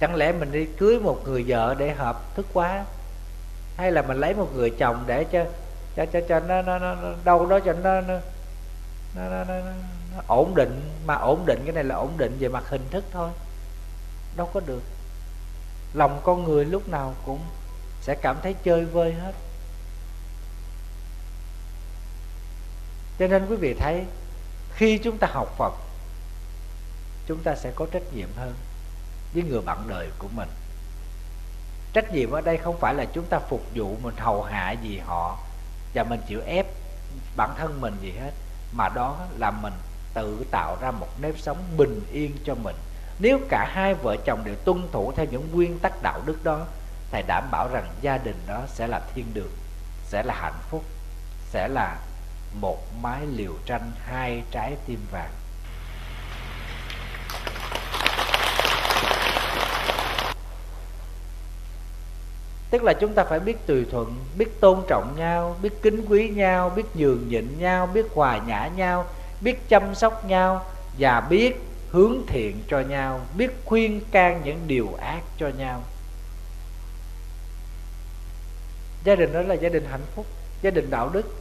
[0.01, 2.85] Chẳng lẽ mình đi cưới một người vợ để hợp thức quá?
[3.77, 5.45] Hay là mình lấy một người chồng để cho
[5.97, 8.15] cho cho cho nó nó, nó đâu đó cho nó nó,
[9.15, 9.55] nó, nó, nó,
[10.15, 10.81] nó ổn định?
[11.07, 13.31] Mà ổn định cái này là ổn định về mặt hình thức thôi
[14.37, 14.83] đâu có được.
[15.95, 17.41] Lòng con người lúc nào cũng
[18.01, 19.33] sẽ cảm thấy chơi vơi hết.
[23.19, 24.05] Cho nên quý vị thấy,
[24.75, 25.73] khi chúng ta học phật,
[27.27, 28.55] chúng ta sẽ có trách nhiệm hơn
[29.35, 30.49] với người bạn đời của mình.
[31.93, 34.99] Trách nhiệm ở đây không phải là chúng ta phục vụ mình, hầu hạ gì
[34.99, 35.39] họ
[35.95, 36.67] và mình chịu ép
[37.37, 38.31] bản thân mình gì hết,
[38.73, 39.73] mà đó là mình
[40.15, 42.77] tự tạo ra một nếp sống bình yên cho mình
[43.21, 46.67] nếu cả hai vợ chồng đều tuân thủ theo những nguyên tắc đạo đức đó,
[47.11, 49.53] thầy đảm bảo rằng gia đình đó sẽ là thiên đường,
[50.05, 50.85] sẽ là hạnh phúc,
[51.51, 51.97] sẽ là
[52.55, 55.31] một mái liều tranh hai trái tim vàng.
[62.71, 66.29] Tức là chúng ta phải biết tùy thuận, biết tôn trọng nhau, biết kính quý
[66.29, 69.07] nhau, biết nhường nhịn nhau, biết hòa nhã nhau,
[69.41, 70.65] biết chăm sóc nhau
[70.99, 75.83] và biết hướng thiện cho nhau, biết khuyên can những điều ác cho nhau.
[79.05, 80.27] Gia đình đó là gia đình hạnh phúc,
[80.63, 81.35] gia đình đạo đức.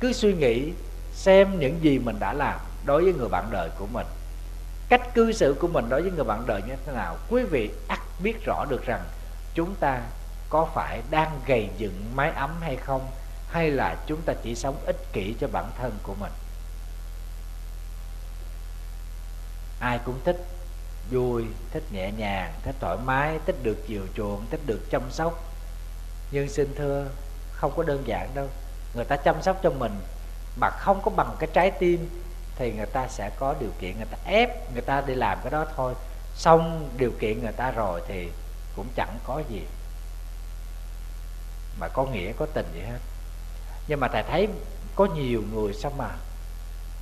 [0.00, 0.72] Cứ suy nghĩ
[1.12, 4.06] xem những gì mình đã làm đối với người bạn đời của mình.
[4.88, 7.70] Cách cư xử của mình đối với người bạn đời như thế nào, quý vị
[7.88, 9.04] ắt biết rõ được rằng
[9.54, 10.00] chúng ta
[10.48, 13.10] có phải đang gầy dựng mái ấm hay không,
[13.50, 16.32] hay là chúng ta chỉ sống ích kỷ cho bản thân của mình?
[19.78, 20.36] Ai cũng thích
[21.10, 25.44] vui, thích nhẹ nhàng, thích thoải mái, thích được chiều chuộng, thích được chăm sóc.
[26.30, 27.08] Nhưng xin thưa,
[27.52, 28.48] không có đơn giản đâu.
[28.94, 30.00] Người ta chăm sóc cho mình
[30.60, 32.22] mà không có bằng cái trái tim
[32.56, 35.50] thì người ta sẽ có điều kiện người ta ép người ta đi làm cái
[35.50, 35.94] đó thôi.
[36.34, 38.28] Xong điều kiện người ta rồi thì
[38.76, 39.62] cũng chẳng có gì
[41.80, 42.98] mà có nghĩa, có tình gì hết.
[43.88, 44.48] Nhưng mà thầy thấy
[44.94, 46.08] có nhiều người sao mà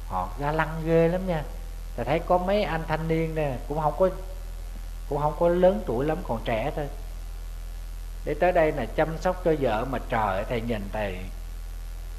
[0.08, 1.42] họ ga lăng ghê lắm nha
[1.96, 4.08] thầy thấy có mấy anh thanh niên nè, cũng không có,
[5.08, 6.86] cũng không có lớn tuổi lắm, còn trẻ thôi.
[8.24, 11.16] Để tới đây là chăm sóc cho vợ mà trời, thầy nhìn thầy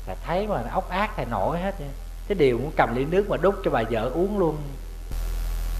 [0.07, 1.87] là thấy mà ốc ác thầy nổi hết nha.
[2.27, 4.57] Cái điều muốn cầm ly nước mà đút cho bà vợ uống luôn.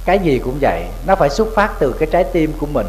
[0.06, 2.88] Cái gì cũng vậy, nó phải xuất phát từ cái trái tim của mình,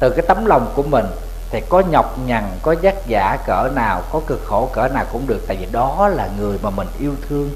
[0.00, 1.06] từ cái tấm lòng của mình.
[1.50, 5.26] Thì có nhọc nhằn, có vất vả cỡ nào, có cực khổ cỡ nào cũng
[5.26, 7.50] được, tại vì đó là người mà mình yêu thương.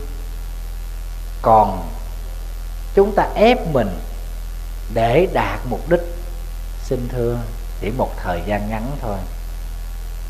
[1.42, 1.88] Còn
[2.94, 3.98] chúng ta ép mình
[4.94, 6.00] để đạt mục đích
[6.82, 7.36] xin thưa
[7.80, 9.16] chỉ một thời gian ngắn thôi.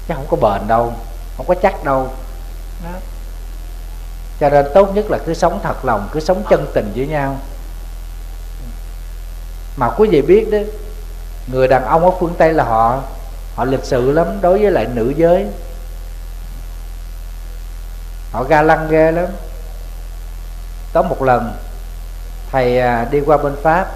[0.08, 0.92] Chứ không có bền đâu
[1.36, 2.08] không có chắc đâu.
[2.84, 2.90] Đó.
[4.40, 7.36] cho nên tốt nhất là cứ sống thật lòng cứ sống chân tình với nhau.
[9.76, 10.58] Mà quý vị biết đó
[11.46, 13.02] người đàn ông ở phương tây là họ
[13.54, 15.46] họ lịch sự lắm đối với lại nữ giới.
[18.32, 19.26] Họ ga lăng ghê lắm.
[20.92, 21.56] Có một lần
[22.52, 23.86] thầy à, đi qua bên pháp.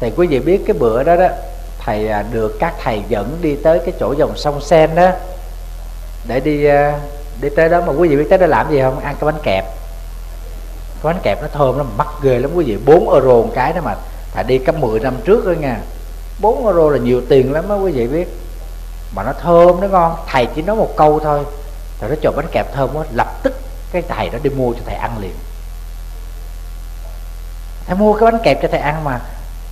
[0.00, 1.28] Thì quý vị biết cái bữa đó đó,
[1.78, 5.10] thầy à, được các thầy dẫn đi tới cái chỗ dòng sông sen đó
[6.26, 6.98] để đi à,
[7.40, 7.80] đi tới đó.
[7.86, 8.98] Mà quý vị biết tới đó làm gì không?
[8.98, 9.64] Ăn cái bánh kẹp.
[11.02, 12.50] Cái bánh kẹp nó thơm lắm, mắc ghê lắm.
[12.54, 13.94] Quý vị 4 euro một cái đó mà
[14.34, 15.80] thầy đi cấp 10 năm trước đó nha.
[16.40, 18.28] 4 euro là nhiều tiền lắm đó quý vị biết.
[19.14, 20.14] Mà nó thơm, nó ngon.
[20.26, 21.40] Thầy chỉ nói một câu thôi.
[22.00, 23.04] Rồi nó cho bánh kẹp thơm quá.
[23.12, 23.54] Lập tức
[23.92, 25.32] cái thầy đó đi mua cho thầy ăn liền
[27.86, 29.20] thầy mua cái bánh kẹp cho thầy ăn mà.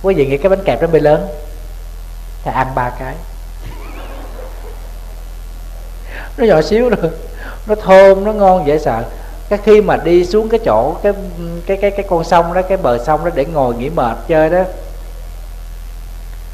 [0.01, 1.27] Quý vị nghĩ cái bánh kẹp nó bị lớn.
[2.43, 3.15] Thầy ăn ba cái.
[6.37, 7.11] Nó nhỏ xíu rồi
[7.67, 9.03] nó thơm, nó ngon, dễ sợ.
[9.49, 11.13] Cái khi mà đi xuống cái chỗ, cái
[11.65, 14.49] cái cái cái con sông đó, cái bờ sông đó để ngồi nghỉ mệt chơi
[14.49, 14.63] đó,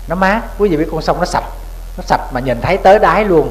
[0.08, 0.42] nó mát.
[0.58, 1.44] Quý vị biết con sông nó sạch.
[1.98, 3.50] Nó sạch mà nhìn thấy tới đáy luôn.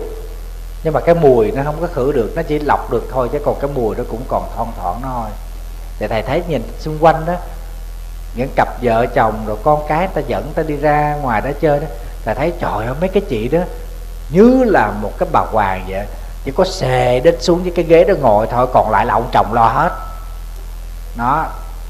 [0.85, 2.33] Nhưng mà cái mùi nó không có khử được.
[2.37, 5.09] Nó chỉ lọc được thôi, chứ còn cái mùi nó cũng còn thon thoảng nó
[5.15, 5.31] thôi.
[5.99, 7.35] Thì thầy thấy nhìn xung quanh đó
[8.35, 11.81] những cặp vợ chồng rồi con cái ta dẫn ta đi ra ngoài đó chơi
[11.81, 11.87] đó,
[12.25, 13.59] ta thấy trời ơi, mấy cái chị đó
[14.31, 16.07] như là một cái bà hoàng vậy.
[16.45, 19.29] Chỉ có xề đến xuống với cái ghế đó ngồi thôi, còn lại là ông
[19.33, 19.91] chồng lo hết.
[21.17, 21.47] Nó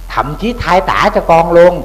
[0.09, 1.83] thậm chí thay tả cho con luôn.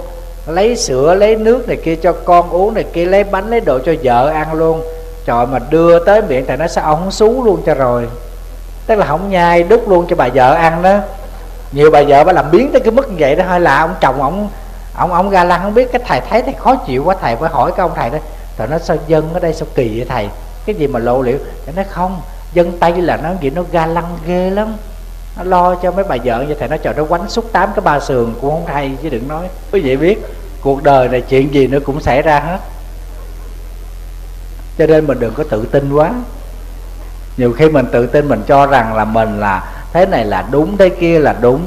[0.47, 3.79] Lấy sữa, lấy nước này kia cho con uống này kia, lấy bánh, lấy đồ
[3.85, 4.83] cho vợ ăn luôn.
[5.25, 8.07] Trời mà đưa tới miệng thì nó sẽ ông xuống xú luôn cho rồi.
[8.87, 10.99] Tức là không nhai đút luôn cho bà vợ ăn đó
[11.73, 13.95] nhiều bà vợ bà làm biến tới cái mức như vậy đó, hơi là ông
[14.01, 14.49] chồng ông
[14.95, 17.49] ông ông ga lăng không biết, cái thầy thấy thầy khó chịu quá, thầy phải
[17.49, 18.17] hỏi cái ông thầy đó
[18.57, 20.29] rồi nó sao dân ở đây sao kỳ vậy thầy?
[20.65, 21.37] Cái gì mà lộ liễu?
[21.65, 22.21] Thì nói, không,
[22.53, 24.75] dân tây là nó gì nó ga lăng ghê lắm.
[25.37, 27.81] Nó lo cho mấy bà vợ như thầy nó chờ nó quánh xúc tám cái
[27.81, 29.47] ba sườn cũng không hay chứ đừng nói.
[29.71, 30.19] Quý vị biết,
[30.61, 32.57] cuộc đời này chuyện gì nó cũng xảy ra hết.
[34.77, 36.11] Cho nên mình đừng có tự tin quá.
[37.37, 39.63] Nhiều khi mình tự tin mình cho rằng là mình là
[39.93, 41.61] thế này là đúng, thế kia là đúng.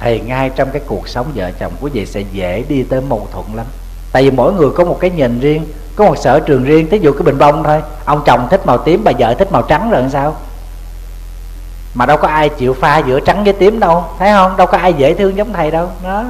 [0.00, 3.28] Thì ngay trong cái cuộc sống vợ chồng quý vị sẽ dễ đi tới mâu
[3.32, 3.66] thuẫn lắm.
[4.12, 5.66] Tại vì mỗi người có một cái nhìn riêng,
[5.96, 7.82] có một sở trường riêng, thí dụ cái bình bông thôi.
[8.04, 10.36] Ông chồng thích màu tím, bà vợ thích màu trắng rồi làm sao?
[11.94, 14.56] Mà đâu có ai chịu pha giữa trắng với tím đâu, thấy không?
[14.56, 16.24] Đâu có ai dễ thương giống thầy đâu, đó.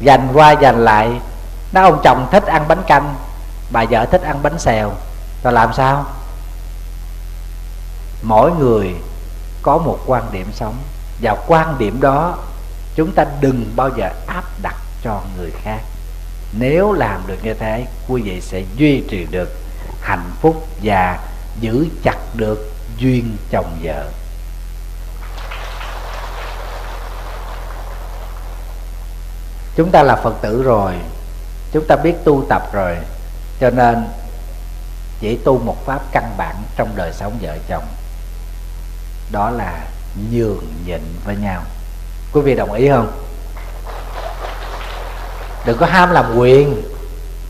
[0.00, 1.10] Dành qua dành lại.
[1.72, 3.14] Nó ông chồng thích ăn bánh canh,
[3.70, 4.90] bà vợ thích ăn bánh xèo,
[5.44, 6.04] rồi làm sao?
[8.22, 8.94] Mỗi người
[9.62, 10.76] có một quan điểm sống.
[11.22, 12.38] Và quan điểm đó
[12.94, 15.80] chúng ta đừng bao giờ áp đặt cho người khác.
[16.52, 19.48] Nếu làm được như thế, quý vị sẽ duy trì được
[20.00, 21.18] hạnh phúc và
[21.60, 24.06] giữ chặt được duyên chồng vợ.
[29.76, 30.92] Chúng ta là phật tử rồi,
[31.72, 32.96] chúng ta biết tu tập rồi,
[33.60, 34.08] cho nên
[35.20, 37.84] chỉ tu một pháp căn bản trong đời sống vợ chồng
[39.32, 39.78] đó là
[40.30, 41.62] nhường nhịn với nhau.
[42.32, 43.12] Quý vị đồng ý không?
[45.66, 46.82] Đừng có ham làm quyền.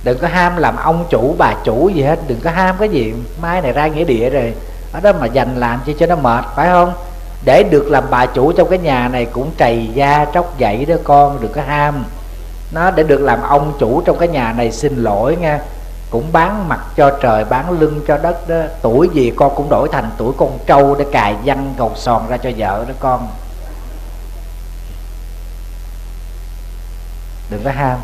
[0.04, 2.18] Đừng có ham làm ông chủ, bà chủ gì hết.
[2.26, 3.14] Đừng có ham cái gì.
[3.42, 4.54] Mai này ra nghĩa địa rồi.
[4.92, 6.92] Ở đó mà dành làm chi cho nó mệt, phải không?
[7.44, 10.94] Để được làm bà chủ trong cái nhà này cũng trầy da, tróc dậy đó
[11.04, 12.04] con, đừng có ham.
[12.72, 15.60] Nó để được làm ông chủ trong cái nhà này xin lỗi nha
[16.10, 18.62] cũng bán mặt cho trời, bán lưng cho đất đó.
[18.82, 22.36] Tuổi gì con cũng đổi thành tuổi con trâu để cài văn gầu sòn ra
[22.36, 23.28] cho vợ đó con.
[27.50, 27.98] Đừng có ham.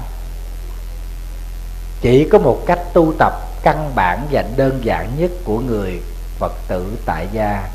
[2.01, 3.33] Chỉ có một cách tu tập
[3.63, 6.03] căn bản và đơn giản nhất của người
[6.39, 7.69] phật tử tại gia.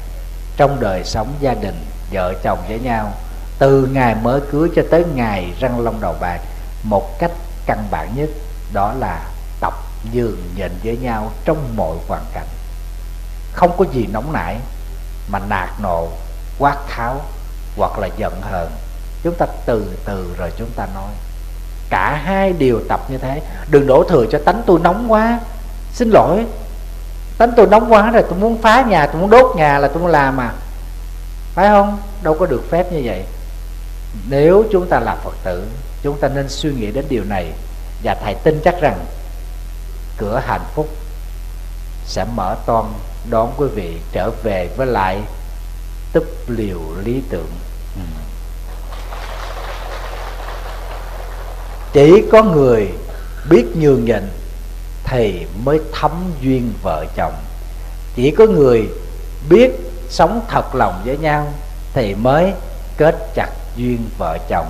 [0.58, 3.12] Trong đời sống gia đình, vợ chồng với nhau,
[3.60, 6.40] từ ngày mới cưới cho tới ngày răng long đầu bạc,
[6.84, 7.32] một cách
[7.66, 8.30] căn bản nhất
[8.74, 9.26] đó là
[10.14, 12.48] nhường nhịn với nhau trong mọi hoàn cảnh.
[13.54, 14.58] Không có gì nóng nảy
[15.28, 16.08] mà nạt nộ,
[16.60, 17.22] quát tháo
[17.78, 18.72] hoặc là giận hờn.
[19.24, 21.12] Chúng ta từ từ rồi chúng ta nói.
[21.90, 23.42] Cả hai điều tập như thế.
[23.70, 25.40] Đừng đổ thừa cho tánh tôi nóng quá.
[25.94, 26.46] Xin lỗi.
[27.38, 29.98] Tánh tôi nóng quá rồi tôi muốn phá nhà, tôi muốn đốt nhà là tôi
[29.98, 30.54] muốn làm mà
[31.54, 32.00] phải không?
[32.22, 33.24] Đâu có được phép như vậy.
[34.30, 35.64] Nếu chúng ta là phật tử,
[36.04, 37.52] chúng ta nên suy nghĩ đến điều này.
[38.04, 39.06] Và thầy tin chắc rằng
[40.18, 40.88] cửa hạnh phúc
[42.06, 42.86] sẽ mở toan
[43.30, 45.20] đón quý vị trở về với lại
[46.14, 47.52] túp liều lý tưởng.
[47.96, 48.02] Ừ.
[51.94, 52.88] chỉ có người
[53.50, 54.30] biết nhường nhịn
[55.04, 56.12] thì mới thấm
[56.42, 57.34] duyên vợ chồng.
[58.16, 58.90] Chỉ có người
[59.50, 59.72] biết
[60.10, 61.54] sống thật lòng với nhau
[61.94, 62.54] thì mới
[62.98, 64.68] kết chặt duyên vợ chồng.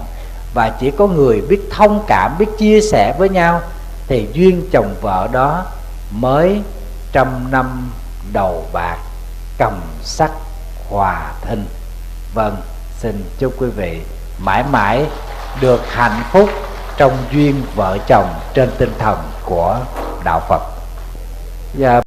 [0.53, 3.61] Và chỉ có người biết thông cảm biết chia sẻ với nhau
[4.08, 5.66] thì duyên chồng vợ đó
[6.12, 6.62] mới
[7.12, 7.91] trăm năm
[8.34, 8.97] đầu bạc,
[9.58, 10.32] cầm sắc
[10.89, 11.66] hòa thình
[12.34, 12.55] vâng
[12.99, 14.01] xin chúc quý vị
[14.38, 15.05] mãi mãi
[15.62, 16.49] được hạnh phúc
[16.97, 19.80] trong duyên vợ chồng trên tinh thần của
[20.24, 20.62] đạo phật.
[21.78, 21.95] Và